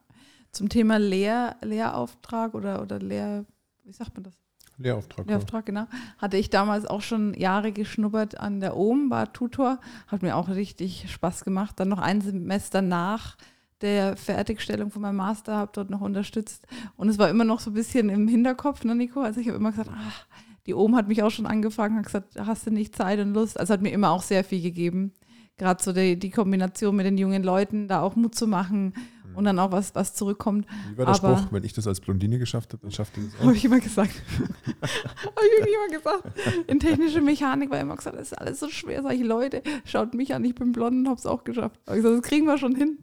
[0.53, 3.44] Zum Thema Lehr Lehrauftrag oder, oder Lehr,
[3.85, 4.35] wie sagt man das?
[4.78, 5.26] Lehrauftrag.
[5.26, 5.86] Lehrauftrag, genau.
[6.18, 9.80] Hatte ich damals auch schon Jahre geschnuppert an der OM, war Tutor.
[10.06, 11.78] Hat mir auch richtig Spaß gemacht.
[11.80, 13.36] Dann noch ein Semester nach
[13.80, 16.66] der Fertigstellung von meinem Master, habe dort noch unterstützt.
[16.96, 19.20] Und es war immer noch so ein bisschen im Hinterkopf, ne, Nico?
[19.20, 20.26] Also ich habe immer gesagt, ach,
[20.66, 23.58] die OM hat mich auch schon angefangen, hat gesagt, hast du nicht Zeit und Lust?
[23.58, 25.12] Also hat mir immer auch sehr viel gegeben.
[25.56, 28.94] Gerade so die, die Kombination mit den jungen Leuten, da auch Mut zu machen
[29.38, 30.66] und dann auch was, was zurückkommt.
[30.90, 33.22] Wie war der Aber, Spruch, wenn ich das als Blondine geschafft habe, dann schafft ihr
[33.22, 33.44] das auch?
[33.44, 34.11] Habe ich immer gesagt.
[34.37, 36.24] habe ich immer gesagt.
[36.66, 39.01] In technischer Mechanik war immer gesagt, das ist alles so schwer.
[39.01, 41.79] Sag ich, Leute, schaut mich an, ich bin blond und habe es auch geschafft.
[41.87, 42.98] Habe ich gesagt, das kriegen wir schon hin.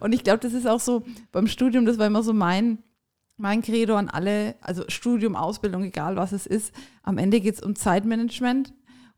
[0.00, 2.78] und ich glaube, das ist auch so beim Studium, das war immer so mein,
[3.36, 6.72] mein Credo an alle, also Studium, Ausbildung, egal was es ist.
[7.02, 8.72] Am Ende geht es um Zeitmanagement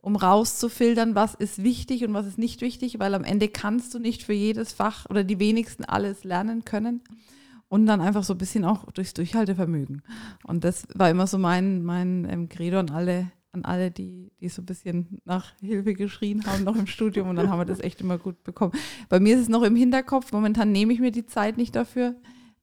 [0.07, 3.99] um rauszufiltern, was ist wichtig und was ist nicht wichtig, weil am Ende kannst du
[3.99, 7.01] nicht für jedes Fach oder die wenigsten alles lernen können.
[7.67, 10.03] Und dann einfach so ein bisschen auch durchs Durchhaltevermögen.
[10.45, 14.49] Und das war immer so mein, mein ähm, Credo an alle, an alle, die, die
[14.49, 17.29] so ein bisschen nach Hilfe geschrien haben, noch im Studium.
[17.29, 18.75] Und dann haben wir das echt immer gut bekommen.
[19.09, 20.31] Bei mir ist es noch im Hinterkopf.
[20.31, 22.15] Momentan nehme ich mir die Zeit nicht dafür,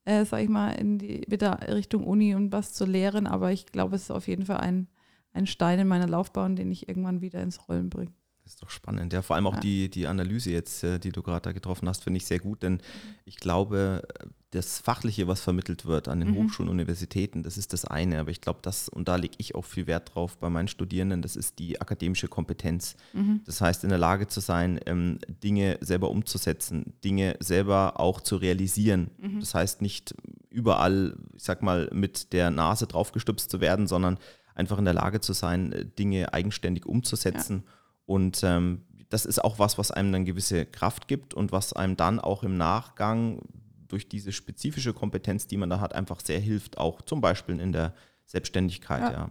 [0.06, 3.28] äh, sag ich mal, in die, wieder Richtung Uni und was zu lehren.
[3.28, 4.88] Aber ich glaube, es ist auf jeden Fall ein,
[5.34, 8.12] ein Stein in meiner Laufbahn, den ich irgendwann wieder ins Rollen bringe.
[8.44, 9.14] Das ist doch spannend.
[9.14, 9.60] Ja, vor allem auch ja.
[9.62, 12.62] die, die Analyse jetzt, äh, die du gerade da getroffen hast, finde ich sehr gut,
[12.62, 12.82] denn
[13.24, 14.04] ich glaube,
[14.52, 16.36] das Fachliche, was vermittelt wird an den mhm.
[16.36, 18.20] Hochschulen und Universitäten, das ist das eine.
[18.20, 21.22] Aber ich glaube, das, und da lege ich auch viel Wert drauf bei meinen Studierenden,
[21.22, 22.96] das ist die akademische Kompetenz.
[23.14, 23.42] Mhm.
[23.46, 28.36] Das heißt, in der Lage zu sein, ähm, Dinge selber umzusetzen, Dinge selber auch zu
[28.36, 29.10] realisieren.
[29.20, 29.40] Mhm.
[29.40, 30.14] Das heißt, nicht
[30.50, 34.20] überall, ich sag mal, mit der Nase draufgestupst zu werden, sondern
[34.56, 37.64] einfach in der Lage zu sein, äh, Dinge eigenständig umzusetzen.
[37.66, 37.74] Ja.
[38.06, 41.96] Und ähm, das ist auch was, was einem dann gewisse Kraft gibt und was einem
[41.96, 43.42] dann auch im Nachgang
[43.88, 47.72] durch diese spezifische Kompetenz, die man da hat, einfach sehr hilft, auch zum Beispiel in
[47.72, 47.94] der
[48.26, 49.02] Selbstständigkeit.
[49.02, 49.12] Ja.
[49.12, 49.30] ja.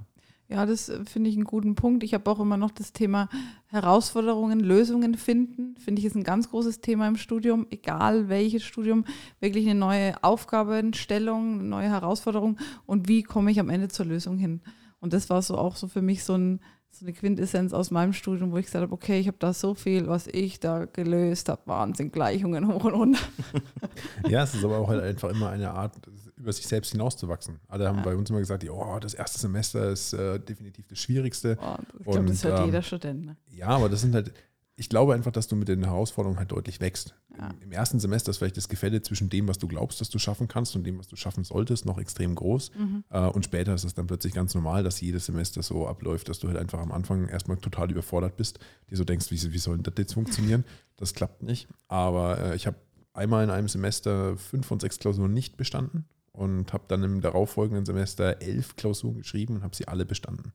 [0.52, 2.02] Ja, das äh, finde ich einen guten Punkt.
[2.02, 3.28] Ich habe auch immer noch das Thema
[3.68, 5.76] Herausforderungen, Lösungen finden.
[5.78, 9.04] Finde ich ist ein ganz großes Thema im Studium, egal welches Studium,
[9.40, 14.36] wirklich eine neue Aufgabenstellung, eine neue Herausforderung und wie komme ich am Ende zur Lösung
[14.36, 14.60] hin.
[15.02, 16.60] Und das war so auch so für mich so ein
[16.94, 19.74] so eine Quintessenz aus meinem Studium, wo ich gesagt habe, okay, ich habe da so
[19.74, 23.20] viel, was ich da gelöst habe, Wahnsinn, Gleichungen hoch und runter.
[24.28, 25.96] Ja, es ist aber auch halt einfach immer eine Art,
[26.36, 27.60] über sich selbst hinauszuwachsen.
[27.66, 28.02] Alle haben ja.
[28.02, 31.58] bei uns immer gesagt, oh, das erste Semester ist äh, definitiv das Schwierigste.
[31.60, 33.24] Oh, ich glaube, das hört ähm, jeder Student.
[33.24, 33.36] Ne?
[33.48, 34.32] Ja, aber das sind halt,
[34.76, 37.14] ich glaube einfach, dass du mit den Herausforderungen halt deutlich wächst.
[37.38, 37.50] Ja.
[37.60, 40.48] Im, ersten Semester ist vielleicht das Gefälle zwischen dem, was du glaubst, dass du schaffen
[40.48, 42.72] kannst und dem, was du schaffen solltest, noch extrem groß.
[42.76, 43.04] Mhm.
[43.10, 46.38] Äh, und später ist es dann plötzlich ganz normal, dass jedes Semester so abläuft, dass
[46.40, 48.58] du halt einfach am Anfang erstmal total überfordert bist,
[48.90, 50.64] dir so denkst, wie, wie soll das jetzt funktionieren?
[50.96, 51.68] Das klappt nicht.
[51.88, 52.76] Aber äh, ich habe
[53.14, 57.84] einmal in einem Semester fünf von sechs Klausuren nicht bestanden und habe dann im darauffolgenden
[57.84, 60.52] Semester elf Klausuren geschrieben und habe sie alle bestanden.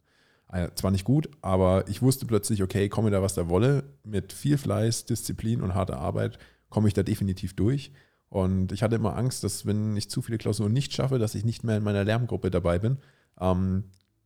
[0.51, 4.31] Äh, zwar nicht gut, aber ich wusste plötzlich, okay, komme da was da wolle, mit
[4.31, 7.91] viel Fleiß, Disziplin und harter Arbeit komme ich da definitiv durch.
[8.30, 11.45] Und ich hatte immer Angst, dass wenn ich zu viele Klausuren nicht schaffe, dass ich
[11.45, 12.97] nicht mehr in meiner Lärmgruppe dabei bin.
[13.39, 13.86] Ähm,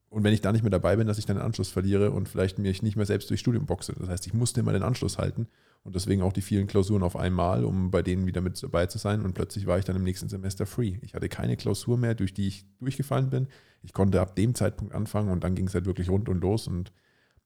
[0.10, 2.28] und wenn ich da nicht mehr dabei bin, dass ich dann den Anschluss verliere und
[2.28, 3.94] vielleicht mich nicht mehr selbst durch Studium boxe.
[3.98, 5.48] Das heißt, ich musste immer den Anschluss halten
[5.84, 8.98] und deswegen auch die vielen Klausuren auf einmal, um bei denen wieder mit dabei zu
[8.98, 9.22] sein.
[9.22, 10.98] Und plötzlich war ich dann im nächsten Semester free.
[11.02, 13.48] Ich hatte keine Klausur mehr, durch die ich durchgefallen bin.
[13.84, 16.68] Ich konnte ab dem Zeitpunkt anfangen und dann ging es halt wirklich rund und los
[16.68, 16.92] und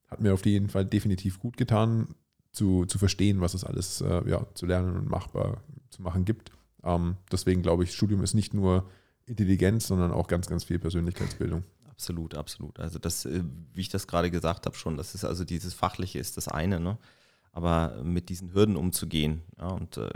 [0.08, 2.15] hat mir auf jeden Fall definitiv gut getan,
[2.55, 6.51] zu, zu verstehen, was es alles äh, ja, zu lernen und machbar zu machen gibt.
[6.83, 8.89] Ähm, deswegen glaube ich, Studium ist nicht nur
[9.25, 11.63] Intelligenz, sondern auch ganz, ganz viel Persönlichkeitsbildung.
[11.89, 12.79] Absolut, absolut.
[12.79, 16.19] Also das, äh, wie ich das gerade gesagt habe schon, das ist also dieses Fachliche
[16.19, 16.97] ist das eine, ne?
[17.51, 19.41] aber mit diesen Hürden umzugehen.
[19.57, 20.09] Ja, und äh,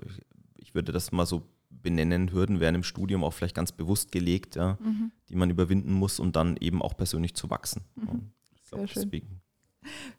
[0.57, 4.55] ich würde das mal so benennen, Hürden werden im Studium auch vielleicht ganz bewusst gelegt,
[4.55, 5.11] ja, mhm.
[5.29, 7.83] die man überwinden muss, um dann eben auch persönlich zu wachsen.
[7.95, 8.31] Mhm.
[8.61, 9.03] Sehr schön.
[9.03, 9.41] Deswegen.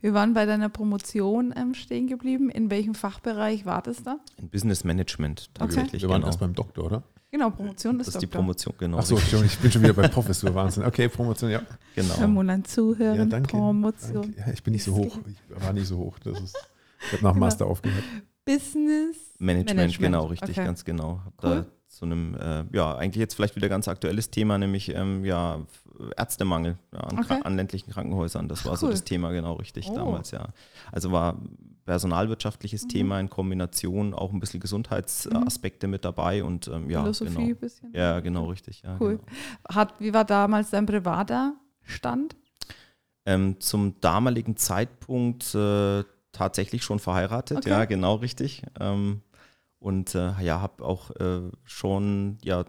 [0.01, 2.51] Wir waren bei deiner Promotion ähm, stehen geblieben.
[2.51, 4.18] In welchem Fachbereich war das da?
[4.38, 5.94] In Business Management tatsächlich.
[5.94, 6.03] Okay.
[6.03, 6.29] Wir waren genau.
[6.29, 7.03] erst beim Doktor, oder?
[7.31, 8.29] Genau, Promotion ist Das ist Doktor.
[8.29, 8.99] die Promotion, genau.
[8.99, 10.85] Achso, ich bin schon wieder bei Professor, Wahnsinn.
[10.85, 11.62] Okay, Promotion, ja.
[11.94, 12.14] Genau.
[12.18, 14.23] Wenn man zuhören, ja, danke, Promotion.
[14.23, 14.40] Danke.
[14.40, 15.18] Ja, ich bin nicht so hoch.
[15.27, 16.18] Ich war nicht so hoch.
[16.18, 16.57] Das ist,
[17.07, 17.46] ich habe nach genau.
[17.46, 18.03] Master aufgehört.
[18.44, 19.99] Business Management, Management.
[19.99, 20.64] genau, richtig, okay.
[20.64, 21.23] ganz genau.
[21.42, 21.51] Cool.
[21.51, 25.61] da zu einem, äh, ja, eigentlich jetzt vielleicht wieder ganz aktuelles Thema, nämlich ähm, ja,
[26.16, 27.40] Ärztemangel ja, an, okay.
[27.42, 28.48] an, ländlichen Krankenhäusern.
[28.48, 28.79] Das war cool.
[28.79, 29.96] so das Thema, genau richtig oh.
[29.96, 30.48] damals, ja.
[30.92, 31.37] Also war
[31.85, 32.88] personalwirtschaftliches mhm.
[32.88, 35.90] Thema in Kombination, auch ein bisschen Gesundheitsaspekte mhm.
[35.90, 37.48] mit dabei und ähm, ja, Philosophie genau.
[37.48, 37.92] ein bisschen.
[37.92, 38.83] Ja, genau, richtig.
[38.83, 39.18] Ja, cool.
[39.18, 39.74] Genau.
[39.74, 42.37] Hat, wie war damals dein privater Stand?
[43.26, 47.70] Ähm, zum damaligen Zeitpunkt äh, tatsächlich schon verheiratet, okay.
[47.70, 48.62] ja, genau richtig.
[48.79, 49.22] Ähm,
[49.81, 52.64] und äh, ja, habe auch äh, schon, ja,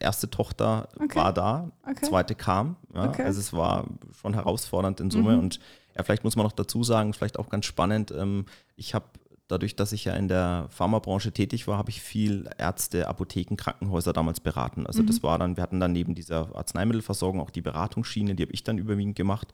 [0.00, 1.16] erste Tochter okay.
[1.16, 2.04] war da, okay.
[2.04, 2.76] zweite kam.
[2.92, 3.22] Ja, okay.
[3.22, 3.86] Also es war
[4.20, 5.34] schon herausfordernd in Summe.
[5.34, 5.38] Mhm.
[5.38, 5.60] Und
[5.96, 9.06] ja, vielleicht muss man noch dazu sagen, vielleicht auch ganz spannend, ähm, ich habe
[9.46, 14.12] dadurch, dass ich ja in der Pharmabranche tätig war, habe ich viel Ärzte, Apotheken, Krankenhäuser
[14.12, 14.86] damals beraten.
[14.86, 15.06] Also mhm.
[15.06, 18.64] das war dann, wir hatten dann neben dieser Arzneimittelversorgung auch die Beratungsschiene, die habe ich
[18.64, 19.52] dann überwiegend gemacht.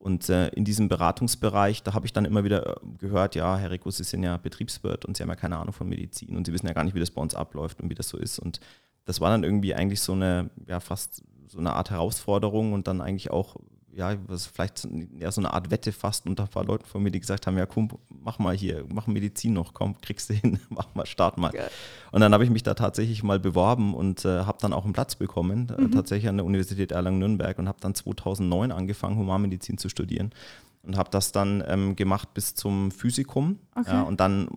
[0.00, 3.70] Und äh, in diesem Beratungsbereich, da habe ich dann immer wieder äh, gehört, ja, Herr
[3.70, 6.54] Rico, Sie sind ja Betriebswirt und Sie haben ja keine Ahnung von Medizin und Sie
[6.54, 8.38] wissen ja gar nicht, wie das bei uns abläuft und wie das so ist.
[8.38, 8.60] Und
[9.04, 13.02] das war dann irgendwie eigentlich so eine, ja, fast so eine Art Herausforderung und dann
[13.02, 13.56] eigentlich auch
[13.94, 17.10] ja, was vielleicht ja, so eine Art Wette fast unter ein paar Leuten von mir,
[17.10, 20.58] die gesagt haben, ja komm, mach mal hier, mach Medizin noch, komm, kriegst du hin,
[20.68, 21.50] mach mal, start mal.
[21.50, 21.70] Geil.
[22.12, 24.92] Und dann habe ich mich da tatsächlich mal beworben und äh, habe dann auch einen
[24.92, 25.88] Platz bekommen, äh, mhm.
[25.88, 30.32] äh, tatsächlich an der Universität Erlangen-Nürnberg und habe dann 2009 angefangen, Humanmedizin zu studieren
[30.82, 33.58] und habe das dann ähm, gemacht bis zum Physikum.
[33.74, 33.90] Okay.
[33.90, 34.48] Ja, und dann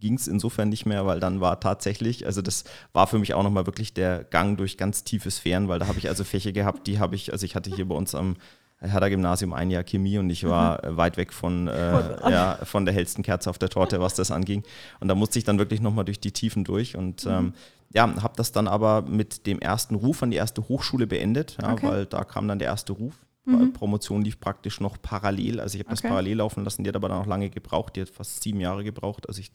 [0.00, 3.42] ging es insofern nicht mehr, weil dann war tatsächlich, also das war für mich auch
[3.42, 6.86] nochmal wirklich der Gang durch ganz tiefe Sphären, weil da habe ich also Fächer gehabt,
[6.86, 8.36] die habe ich, also ich hatte hier bei uns am
[8.82, 10.96] Herder-Gymnasium ein Jahr Chemie und ich war mhm.
[10.96, 14.62] weit weg von, äh, ja, von der hellsten Kerze auf der Torte, was das anging.
[15.00, 17.30] Und da musste ich dann wirklich nochmal durch die Tiefen durch und mhm.
[17.30, 17.52] ähm,
[17.94, 21.72] ja, habe das dann aber mit dem ersten Ruf an die erste Hochschule beendet, ja,
[21.72, 21.86] okay.
[21.86, 23.14] weil da kam dann der erste Ruf.
[23.44, 23.72] Mhm.
[23.72, 25.60] Promotion lief praktisch noch parallel.
[25.60, 26.02] Also ich habe okay.
[26.02, 28.60] das parallel laufen lassen, die hat aber dann auch lange gebraucht, die hat fast sieben
[28.60, 29.28] Jahre gebraucht.
[29.28, 29.50] Also ich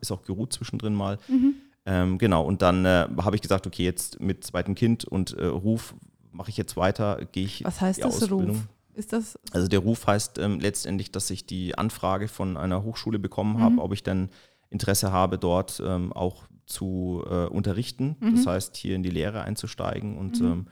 [0.00, 1.18] ist auch geruht zwischendrin mal.
[1.26, 1.54] Mhm.
[1.86, 5.46] Ähm, genau, und dann äh, habe ich gesagt, okay, jetzt mit zweitem Kind und äh,
[5.46, 5.94] Ruf
[6.32, 7.64] mache ich jetzt weiter, gehe ich.
[7.64, 8.50] Was heißt das Ausbildung.
[8.50, 8.68] Ruf?
[8.94, 9.38] Ist das?
[9.52, 13.62] Also der Ruf heißt ähm, letztendlich, dass ich die Anfrage von einer Hochschule bekommen mhm.
[13.62, 14.30] habe, ob ich denn
[14.68, 18.16] Interesse habe, dort ähm, auch zu äh, unterrichten.
[18.20, 18.36] Mhm.
[18.36, 20.16] Das heißt, hier in die Lehre einzusteigen.
[20.16, 20.46] Und mhm.
[20.46, 20.66] ähm,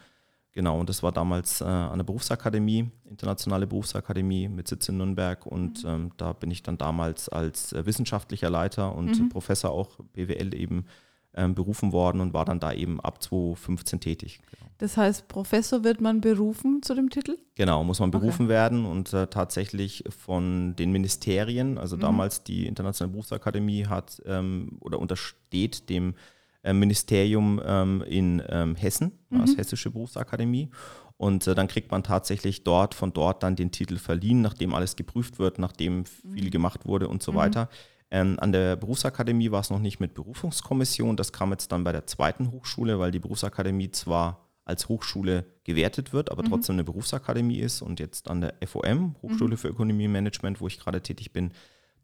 [0.53, 5.45] genau, und das war damals äh, an der Berufsakademie, internationale Berufsakademie mit Sitz in Nürnberg.
[5.47, 5.91] Und mhm.
[5.91, 9.29] ähm, da bin ich dann damals als äh, wissenschaftlicher Leiter und mhm.
[9.29, 10.87] Professor auch BWL eben
[11.33, 14.41] berufen worden und war dann da eben ab 2015 tätig.
[14.51, 14.69] Genau.
[14.79, 17.37] Das heißt, Professor wird man berufen zu dem Titel?
[17.57, 18.51] Genau, muss man berufen okay.
[18.55, 22.01] werden und äh, tatsächlich von den Ministerien, also mhm.
[22.01, 26.15] damals die Internationale Berufsakademie hat ähm, oder untersteht dem
[26.63, 29.41] äh, Ministerium ähm, in ähm, Hessen, mhm.
[29.41, 30.71] als Hessische Berufsakademie.
[31.17, 34.95] Und äh, dann kriegt man tatsächlich dort, von dort dann den Titel verliehen, nachdem alles
[34.95, 36.51] geprüft wird, nachdem viel mhm.
[36.51, 37.37] gemacht wurde und so mhm.
[37.37, 37.69] weiter.
[38.11, 41.17] Ähm, an der Berufsakademie war es noch nicht mit Berufungskommission.
[41.17, 46.13] Das kam jetzt dann bei der zweiten Hochschule, weil die Berufsakademie zwar als Hochschule gewertet
[46.13, 46.49] wird, aber mhm.
[46.49, 47.83] trotzdem eine Berufsakademie ist.
[47.83, 49.59] Und jetzt an der FOM, Hochschule mhm.
[49.59, 51.53] für Ökonomie und Management, wo ich gerade tätig bin,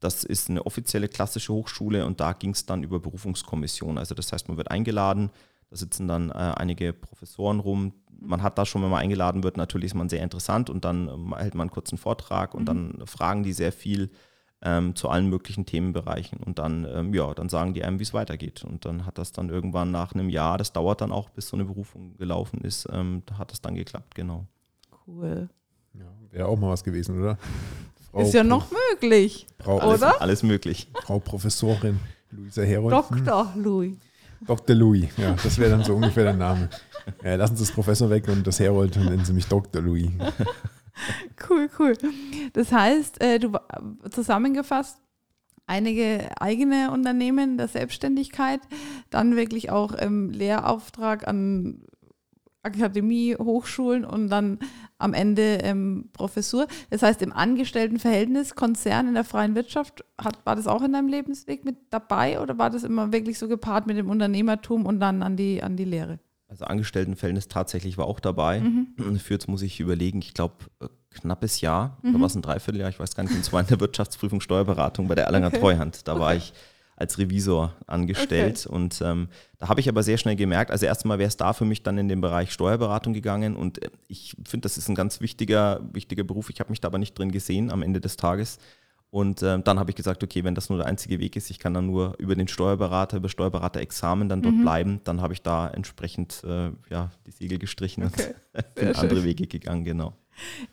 [0.01, 3.97] das ist eine offizielle klassische Hochschule und da ging es dann über Berufungskommission.
[3.97, 5.31] Also das heißt, man wird eingeladen,
[5.71, 7.95] da sitzen dann äh, einige Professoren rum.
[8.21, 11.09] Man hat da schon, wenn man eingeladen wird, natürlich ist man sehr interessant und dann
[11.09, 12.67] ähm, hält man einen kurzen Vortrag und mhm.
[12.67, 14.11] dann fragen die sehr viel
[14.65, 16.41] ähm, zu allen möglichen Themenbereichen.
[16.43, 18.65] Und dann, ähm, ja, dann sagen die einem, wie es weitergeht.
[18.65, 21.57] Und dann hat das dann irgendwann nach einem Jahr, das dauert dann auch, bis so
[21.57, 24.47] eine Berufung gelaufen ist, ähm, da hat das dann geklappt, genau.
[25.07, 25.49] Cool.
[25.93, 27.39] Ja, Wäre auch mal was gewesen, oder?
[28.11, 30.21] Frau ist ja noch möglich, Frau, alles, oder?
[30.21, 30.89] Alles möglich.
[31.05, 32.01] Frau Professorin
[32.31, 32.93] Luisa Herold.
[32.93, 33.53] Dr.
[33.57, 33.97] Louis.
[34.47, 34.77] Dr.
[34.77, 36.69] Louis, ja, das wäre dann so ungefähr der Name.
[37.23, 39.81] Ja, lassen Sie das Professor weg und das Herold und nennen Sie mich Dr.
[39.83, 40.11] Louis.
[41.51, 41.97] cool, cool.
[42.53, 43.53] Das heißt, äh, du
[44.11, 45.01] zusammengefasst,
[45.67, 48.61] einige eigene Unternehmen der Selbstständigkeit,
[49.11, 51.85] dann wirklich auch ähm, Lehrauftrag an
[52.63, 54.59] Akademie, Hochschulen und dann
[54.99, 56.67] am Ende ähm, Professur.
[56.91, 61.09] Das heißt, im Angestelltenverhältnis, Konzern in der freien Wirtschaft, hat, war das auch in deinem
[61.09, 65.23] Lebensweg mit dabei oder war das immer wirklich so gepaart mit dem Unternehmertum und dann
[65.23, 66.19] an die, an die Lehre?
[66.55, 68.61] Also Angestelltenverhältnis tatsächlich war auch dabei.
[68.61, 69.19] Mhm.
[69.19, 72.13] Für jetzt muss ich überlegen, ich glaube, äh, knappes Jahr, mhm.
[72.13, 75.09] da war es ein Dreivierteljahr, ich weiß gar nicht, und zwar in der Wirtschaftsprüfung Steuerberatung
[75.09, 75.59] bei der Erlanger okay.
[75.59, 76.07] Treuhand.
[76.07, 76.21] Da okay.
[76.21, 76.53] war ich
[76.95, 78.67] als Revisor angestellt.
[78.67, 78.73] Okay.
[78.77, 79.27] Und ähm,
[79.59, 81.99] da habe ich aber sehr schnell gemerkt, also erstmal wäre es da für mich dann
[81.99, 83.57] in den Bereich Steuerberatung gegangen.
[83.57, 86.51] Und äh, ich finde, das ist ein ganz wichtiger, wichtiger Beruf.
[86.51, 88.59] Ich habe mich da aber nicht drin gesehen am Ende des Tages.
[89.15, 91.61] Und äh, dann habe ich gesagt, okay, wenn das nur der einzige Weg ist, ich
[91.61, 94.63] kann dann nur über den Steuerberater, über Steuerberaterexamen dann dort mhm.
[94.63, 98.35] bleiben, dann habe ich da entsprechend äh, ja, die Segel gestrichen okay.
[98.53, 100.15] und bin andere Wege gegangen, genau.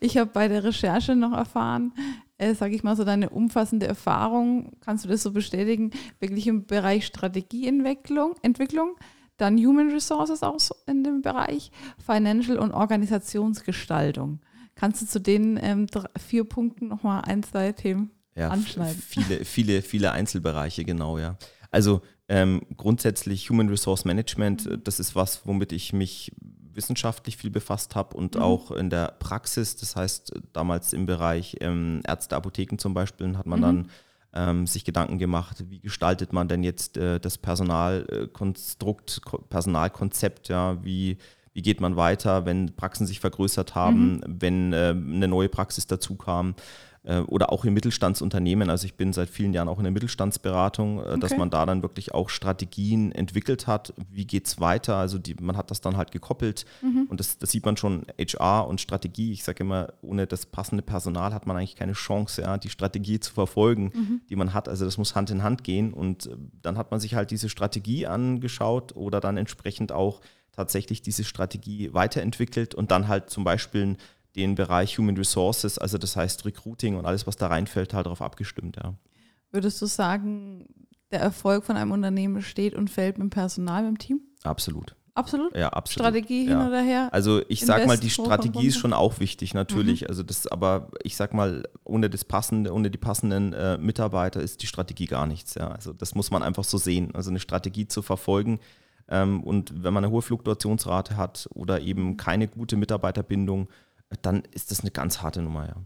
[0.00, 1.92] Ich habe bei der Recherche noch erfahren,
[2.36, 6.66] äh, sage ich mal so deine umfassende Erfahrung, kannst du das so bestätigen, wirklich im
[6.66, 8.96] Bereich Strategieentwicklung, Entwicklung,
[9.36, 11.70] dann Human Resources auch in dem Bereich,
[12.04, 14.40] Financial und Organisationsgestaltung.
[14.74, 19.02] Kannst du zu den ähm, drei, vier Punkten nochmal ein, zwei Themen ja, anschneiden.
[19.06, 21.36] Viele, viele, viele Einzelbereiche, genau, ja.
[21.70, 24.84] Also ähm, grundsätzlich Human Resource Management, mhm.
[24.84, 26.32] das ist was, womit ich mich
[26.74, 28.42] wissenschaftlich viel befasst habe und mhm.
[28.42, 29.76] auch in der Praxis.
[29.76, 33.62] Das heißt, damals im Bereich ähm, Ärzte, Apotheken zum Beispiel hat man mhm.
[33.62, 33.90] dann
[34.34, 41.18] ähm, sich Gedanken gemacht, wie gestaltet man denn jetzt äh, das Personalkonstrukt, Personalkonzept, ja, wie
[41.54, 44.22] wie geht man weiter, wenn Praxen sich vergrößert haben, mhm.
[44.26, 46.54] wenn äh, eine neue Praxis dazu kam.
[47.04, 48.70] Äh, oder auch in Mittelstandsunternehmen.
[48.70, 51.20] Also ich bin seit vielen Jahren auch in der Mittelstandsberatung, äh, okay.
[51.20, 53.92] dass man da dann wirklich auch Strategien entwickelt hat.
[54.08, 54.96] Wie geht es weiter?
[54.96, 57.06] Also die, man hat das dann halt gekoppelt mhm.
[57.08, 59.32] und das, das, sieht man schon HR und Strategie.
[59.32, 63.18] Ich sage immer, ohne das passende Personal hat man eigentlich keine Chance, ja, die Strategie
[63.18, 64.20] zu verfolgen, mhm.
[64.28, 64.68] die man hat.
[64.68, 67.48] Also das muss Hand in Hand gehen und äh, dann hat man sich halt diese
[67.48, 70.20] Strategie angeschaut oder dann entsprechend auch
[70.52, 73.96] tatsächlich diese Strategie weiterentwickelt und dann halt zum Beispiel
[74.36, 78.22] den Bereich Human Resources, also das heißt Recruiting und alles, was da reinfällt, halt darauf
[78.22, 78.76] abgestimmt.
[78.82, 78.94] Ja.
[79.50, 80.66] Würdest du sagen,
[81.10, 84.20] der Erfolg von einem Unternehmen steht und fällt mit dem Personal, mit dem Team?
[84.42, 84.96] Absolut.
[85.14, 85.54] Absolut?
[85.54, 86.06] Ja, absolut.
[86.06, 86.66] Strategie hin ja.
[86.66, 87.10] oder her?
[87.12, 90.02] Also ich sag mal, die Strategie ist schon auch wichtig, natürlich.
[90.02, 90.06] Mhm.
[90.08, 94.62] Also das, aber ich sag mal, ohne das passende, ohne die passenden äh, Mitarbeiter ist
[94.62, 95.54] die Strategie gar nichts.
[95.54, 95.68] Ja.
[95.68, 97.14] Also das muss man einfach so sehen.
[97.14, 98.58] Also eine Strategie zu verfolgen.
[99.08, 103.68] Ähm, und wenn man eine hohe Fluktuationsrate hat oder eben keine gute Mitarbeiterbindung,
[104.20, 105.76] dann ist das eine ganz harte Nummer, ja.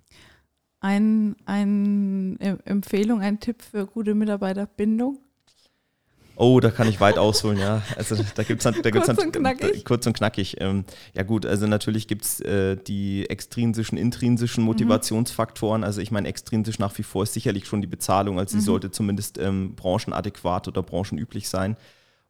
[0.80, 5.18] Ein, eine Empfehlung, ein Tipp für gute Mitarbeiterbindung?
[6.38, 7.82] Oh, da kann ich weit ausholen, ja.
[7.96, 9.84] Also da gibt es da kurz, und knackig.
[9.86, 10.56] kurz und knackig.
[10.60, 10.84] Ähm,
[11.14, 14.66] ja gut, also natürlich gibt es äh, die extrinsischen, intrinsischen mhm.
[14.66, 15.82] Motivationsfaktoren.
[15.82, 18.66] Also ich meine, extrinsisch nach wie vor ist sicherlich schon die Bezahlung, also sie mhm.
[18.66, 21.76] sollte zumindest ähm, branchenadäquat oder branchenüblich sein.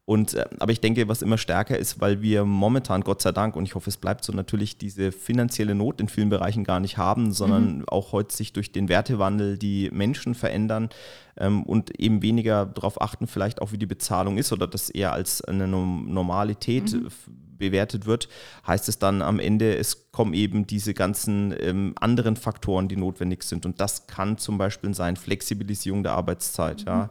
[0.06, 3.56] Und, äh, aber ich denke, was immer stärker ist, weil wir momentan, Gott sei Dank,
[3.56, 6.96] und ich hoffe, es bleibt so, natürlich diese finanzielle Not in vielen Bereichen gar nicht
[6.96, 7.88] haben, sondern mhm.
[7.88, 10.90] auch heute sich durch den Wertewandel die Menschen verändern
[11.36, 15.12] ähm, und eben weniger darauf achten, vielleicht auch wie die Bezahlung ist oder das eher
[15.12, 17.08] als eine Normalität mhm.
[17.58, 18.28] bewertet wird,
[18.64, 23.42] heißt es dann am Ende, es kommen eben diese ganzen ähm, anderen Faktoren, die notwendig
[23.42, 23.66] sind.
[23.66, 26.86] Und das kann zum Beispiel sein Flexibilisierung der Arbeitszeit, mhm.
[26.86, 27.10] ja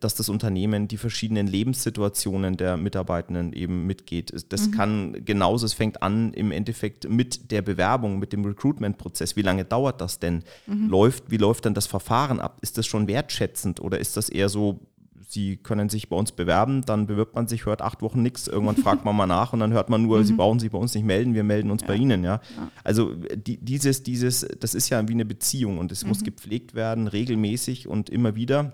[0.00, 4.32] dass das Unternehmen die verschiedenen Lebenssituationen der Mitarbeitenden eben mitgeht.
[4.48, 4.70] Das mhm.
[4.72, 9.36] kann genauso, es fängt an im Endeffekt mit der Bewerbung, mit dem Recruitment-Prozess.
[9.36, 10.42] Wie lange dauert das denn?
[10.66, 10.88] Mhm.
[10.88, 12.58] Läuft, wie läuft dann das Verfahren ab?
[12.60, 14.80] Ist das schon wertschätzend oder ist das eher so,
[15.28, 18.76] Sie können sich bei uns bewerben, dann bewirbt man sich, hört acht Wochen nichts, irgendwann
[18.76, 20.24] fragt man mal nach und dann hört man nur, mhm.
[20.24, 21.88] Sie brauchen sich bei uns nicht melden, wir melden uns ja.
[21.88, 22.40] bei Ihnen, ja.
[22.56, 22.70] ja.
[22.84, 26.10] Also die, dieses, dieses, das ist ja wie eine Beziehung und es mhm.
[26.10, 28.72] muss gepflegt werden, regelmäßig und immer wieder.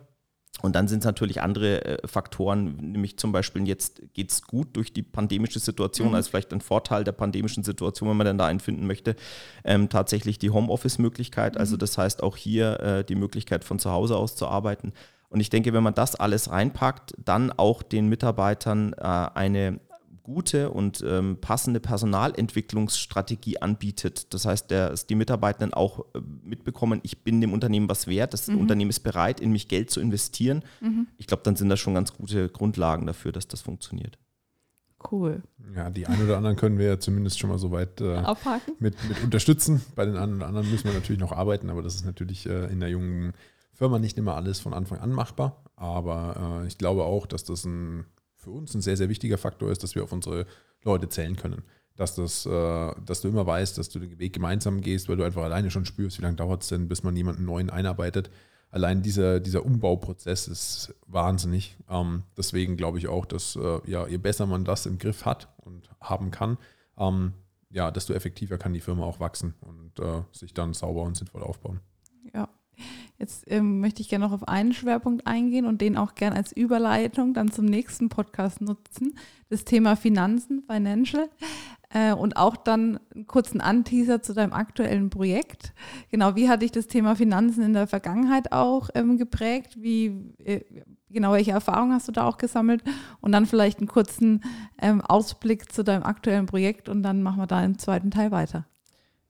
[0.62, 4.76] Und dann sind es natürlich andere äh, Faktoren, nämlich zum Beispiel jetzt geht es gut
[4.76, 6.14] durch die pandemische Situation, mhm.
[6.14, 9.16] als vielleicht ein Vorteil der pandemischen Situation, wenn man denn da einen finden möchte,
[9.64, 11.56] ähm, tatsächlich die Homeoffice-Möglichkeit.
[11.56, 11.80] Also mhm.
[11.80, 14.92] das heißt auch hier äh, die Möglichkeit von zu Hause aus zu arbeiten.
[15.28, 19.80] Und ich denke, wenn man das alles reinpackt, dann auch den Mitarbeitern äh, eine
[20.22, 24.32] gute und ähm, passende Personalentwicklungsstrategie anbietet.
[24.32, 28.48] Das heißt, dass die Mitarbeitenden auch äh, mitbekommen, ich bin dem Unternehmen was wert, das
[28.48, 28.58] mhm.
[28.58, 30.62] Unternehmen ist bereit, in mich Geld zu investieren.
[30.80, 31.08] Mhm.
[31.18, 34.18] Ich glaube, dann sind das schon ganz gute Grundlagen dafür, dass das funktioniert.
[35.10, 35.42] Cool.
[35.74, 38.22] Ja, die einen oder anderen können wir ja zumindest schon mal so weit äh,
[38.78, 39.82] mit, mit, unterstützen.
[39.96, 42.66] Bei den einen oder anderen müssen wir natürlich noch arbeiten, aber das ist natürlich äh,
[42.66, 43.32] in der jungen
[43.72, 45.64] Firma nicht immer alles von Anfang an machbar.
[45.74, 48.06] Aber äh, ich glaube auch, dass das ein
[48.42, 50.46] für uns ein sehr, sehr wichtiger Faktor ist, dass wir auf unsere
[50.82, 51.62] Leute zählen können.
[51.96, 55.24] Dass, das, äh, dass du immer weißt, dass du den Weg gemeinsam gehst, weil du
[55.24, 58.30] einfach alleine schon spürst, wie lange dauert es denn, bis man jemanden neuen einarbeitet.
[58.70, 61.76] Allein dieser, dieser Umbauprozess ist wahnsinnig.
[61.88, 65.48] Ähm, deswegen glaube ich auch, dass äh, ja, je besser man das im Griff hat
[65.58, 66.56] und haben kann,
[66.98, 67.34] ähm,
[67.70, 71.42] ja, desto effektiver kann die Firma auch wachsen und äh, sich dann sauber und sinnvoll
[71.42, 71.80] aufbauen.
[73.22, 76.50] Jetzt ähm, möchte ich gerne noch auf einen Schwerpunkt eingehen und den auch gerne als
[76.50, 79.14] Überleitung dann zum nächsten Podcast nutzen.
[79.48, 81.28] Das Thema Finanzen, Financial.
[81.90, 85.72] Äh, und auch dann einen kurzen Anteaser zu deinem aktuellen Projekt.
[86.10, 89.80] Genau, wie hat dich das Thema Finanzen in der Vergangenheit auch ähm, geprägt?
[89.80, 90.06] Wie,
[90.44, 90.62] äh,
[91.08, 92.82] genau, welche Erfahrungen hast du da auch gesammelt?
[93.20, 94.42] Und dann vielleicht einen kurzen
[94.80, 98.66] ähm, Ausblick zu deinem aktuellen Projekt und dann machen wir da im zweiten Teil weiter.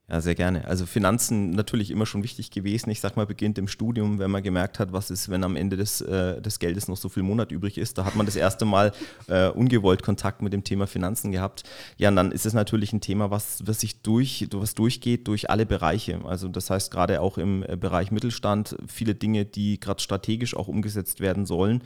[0.09, 0.67] Ja, sehr gerne.
[0.67, 2.89] Also Finanzen natürlich immer schon wichtig gewesen.
[2.89, 5.77] Ich sag mal, beginnt im Studium, wenn man gemerkt hat, was ist, wenn am Ende
[5.77, 7.97] des, äh, des Geldes noch so viel Monat übrig ist.
[7.97, 8.91] Da hat man das erste Mal
[9.27, 11.63] äh, ungewollt Kontakt mit dem Thema Finanzen gehabt.
[11.97, 15.49] Ja, und dann ist es natürlich ein Thema, was, was sich durch, was durchgeht durch
[15.49, 16.19] alle Bereiche.
[16.25, 20.67] Also das heißt gerade auch im äh, Bereich Mittelstand viele Dinge, die gerade strategisch auch
[20.67, 21.81] umgesetzt werden sollen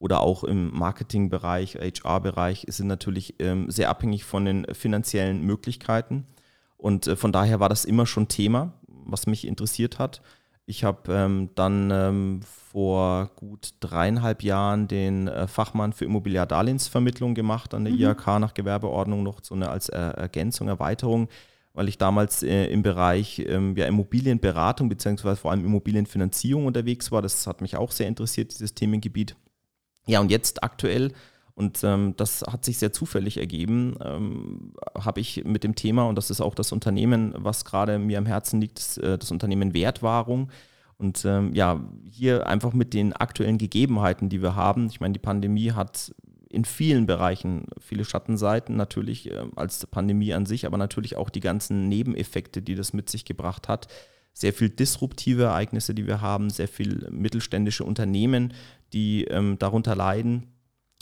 [0.00, 6.26] oder auch im Marketingbereich, HR-Bereich, sind natürlich ähm, sehr abhängig von den finanziellen Möglichkeiten.
[6.80, 10.22] Und äh, von daher war das immer schon Thema, was mich interessiert hat.
[10.66, 12.40] Ich habe ähm, dann ähm,
[12.70, 18.00] vor gut dreieinhalb Jahren den äh, Fachmann für Immobiliardarlehensvermittlung gemacht an der mhm.
[18.00, 21.28] IHK nach Gewerbeordnung noch so eine als äh, Ergänzung, Erweiterung,
[21.74, 27.20] weil ich damals äh, im Bereich ähm, ja, Immobilienberatung beziehungsweise vor allem Immobilienfinanzierung unterwegs war.
[27.20, 29.34] Das hat mich auch sehr interessiert, dieses Themengebiet.
[30.06, 31.12] Ja, und jetzt aktuell
[31.60, 36.14] und ähm, das hat sich sehr zufällig ergeben, ähm, habe ich mit dem Thema, und
[36.14, 39.74] das ist auch das Unternehmen, was gerade mir am Herzen liegt, das, äh, das Unternehmen
[39.74, 40.50] Wertwahrung.
[40.96, 44.86] Und ähm, ja, hier einfach mit den aktuellen Gegebenheiten, die wir haben.
[44.86, 46.14] Ich meine, die Pandemie hat
[46.48, 51.40] in vielen Bereichen viele Schattenseiten, natürlich äh, als Pandemie an sich, aber natürlich auch die
[51.40, 53.86] ganzen Nebeneffekte, die das mit sich gebracht hat.
[54.32, 58.54] Sehr viel disruptive Ereignisse, die wir haben, sehr viel mittelständische Unternehmen,
[58.94, 60.46] die ähm, darunter leiden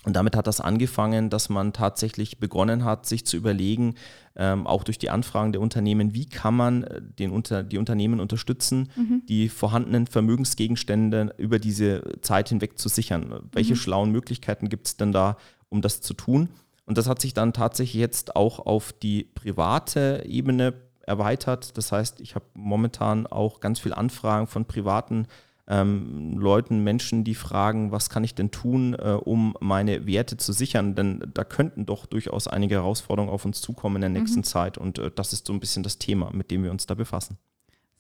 [0.04, 3.96] und damit hat das angefangen, dass man tatsächlich begonnen hat, sich zu überlegen,
[4.36, 8.20] ähm, auch durch die Anfragen der Unternehmen, wie kann man äh, den unter, die Unternehmen
[8.20, 9.22] unterstützen, mhm.
[9.28, 13.48] die vorhandenen Vermögensgegenstände über diese Zeit hinweg zu sichern.
[13.52, 13.78] Welche mhm.
[13.78, 15.36] schlauen Möglichkeiten gibt es denn da,
[15.68, 16.48] um das zu tun?
[16.86, 20.74] Und das hat sich dann tatsächlich jetzt auch auf die private Ebene
[21.08, 21.76] erweitert.
[21.76, 25.26] Das heißt, ich habe momentan auch ganz viele Anfragen von privaten
[25.68, 30.52] ähm, Leuten, Menschen, die fragen, was kann ich denn tun, äh, um meine Werte zu
[30.52, 30.94] sichern?
[30.94, 34.44] Denn da könnten doch durchaus einige Herausforderungen auf uns zukommen in der nächsten mhm.
[34.44, 34.78] Zeit.
[34.78, 37.36] Und äh, das ist so ein bisschen das Thema, mit dem wir uns da befassen.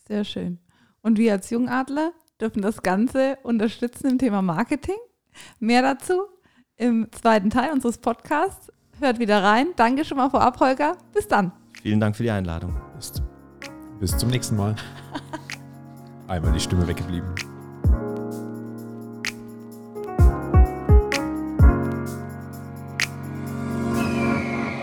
[0.06, 0.58] Sehr schön.
[1.02, 4.96] Und wir als Jungadler dürfen das Ganze unterstützen im Thema Marketing.
[5.60, 6.14] Mehr dazu
[6.76, 8.72] im zweiten Teil unseres Podcasts.
[8.98, 9.68] Hört wieder rein.
[9.76, 10.96] Danke schon mal vorab, Holger.
[11.12, 11.52] Bis dann.
[11.82, 12.74] Vielen Dank für die Einladung.
[12.96, 13.12] Bis,
[14.00, 14.74] bis zum nächsten Mal.
[16.28, 17.28] Einmal die Stimme weggeblieben.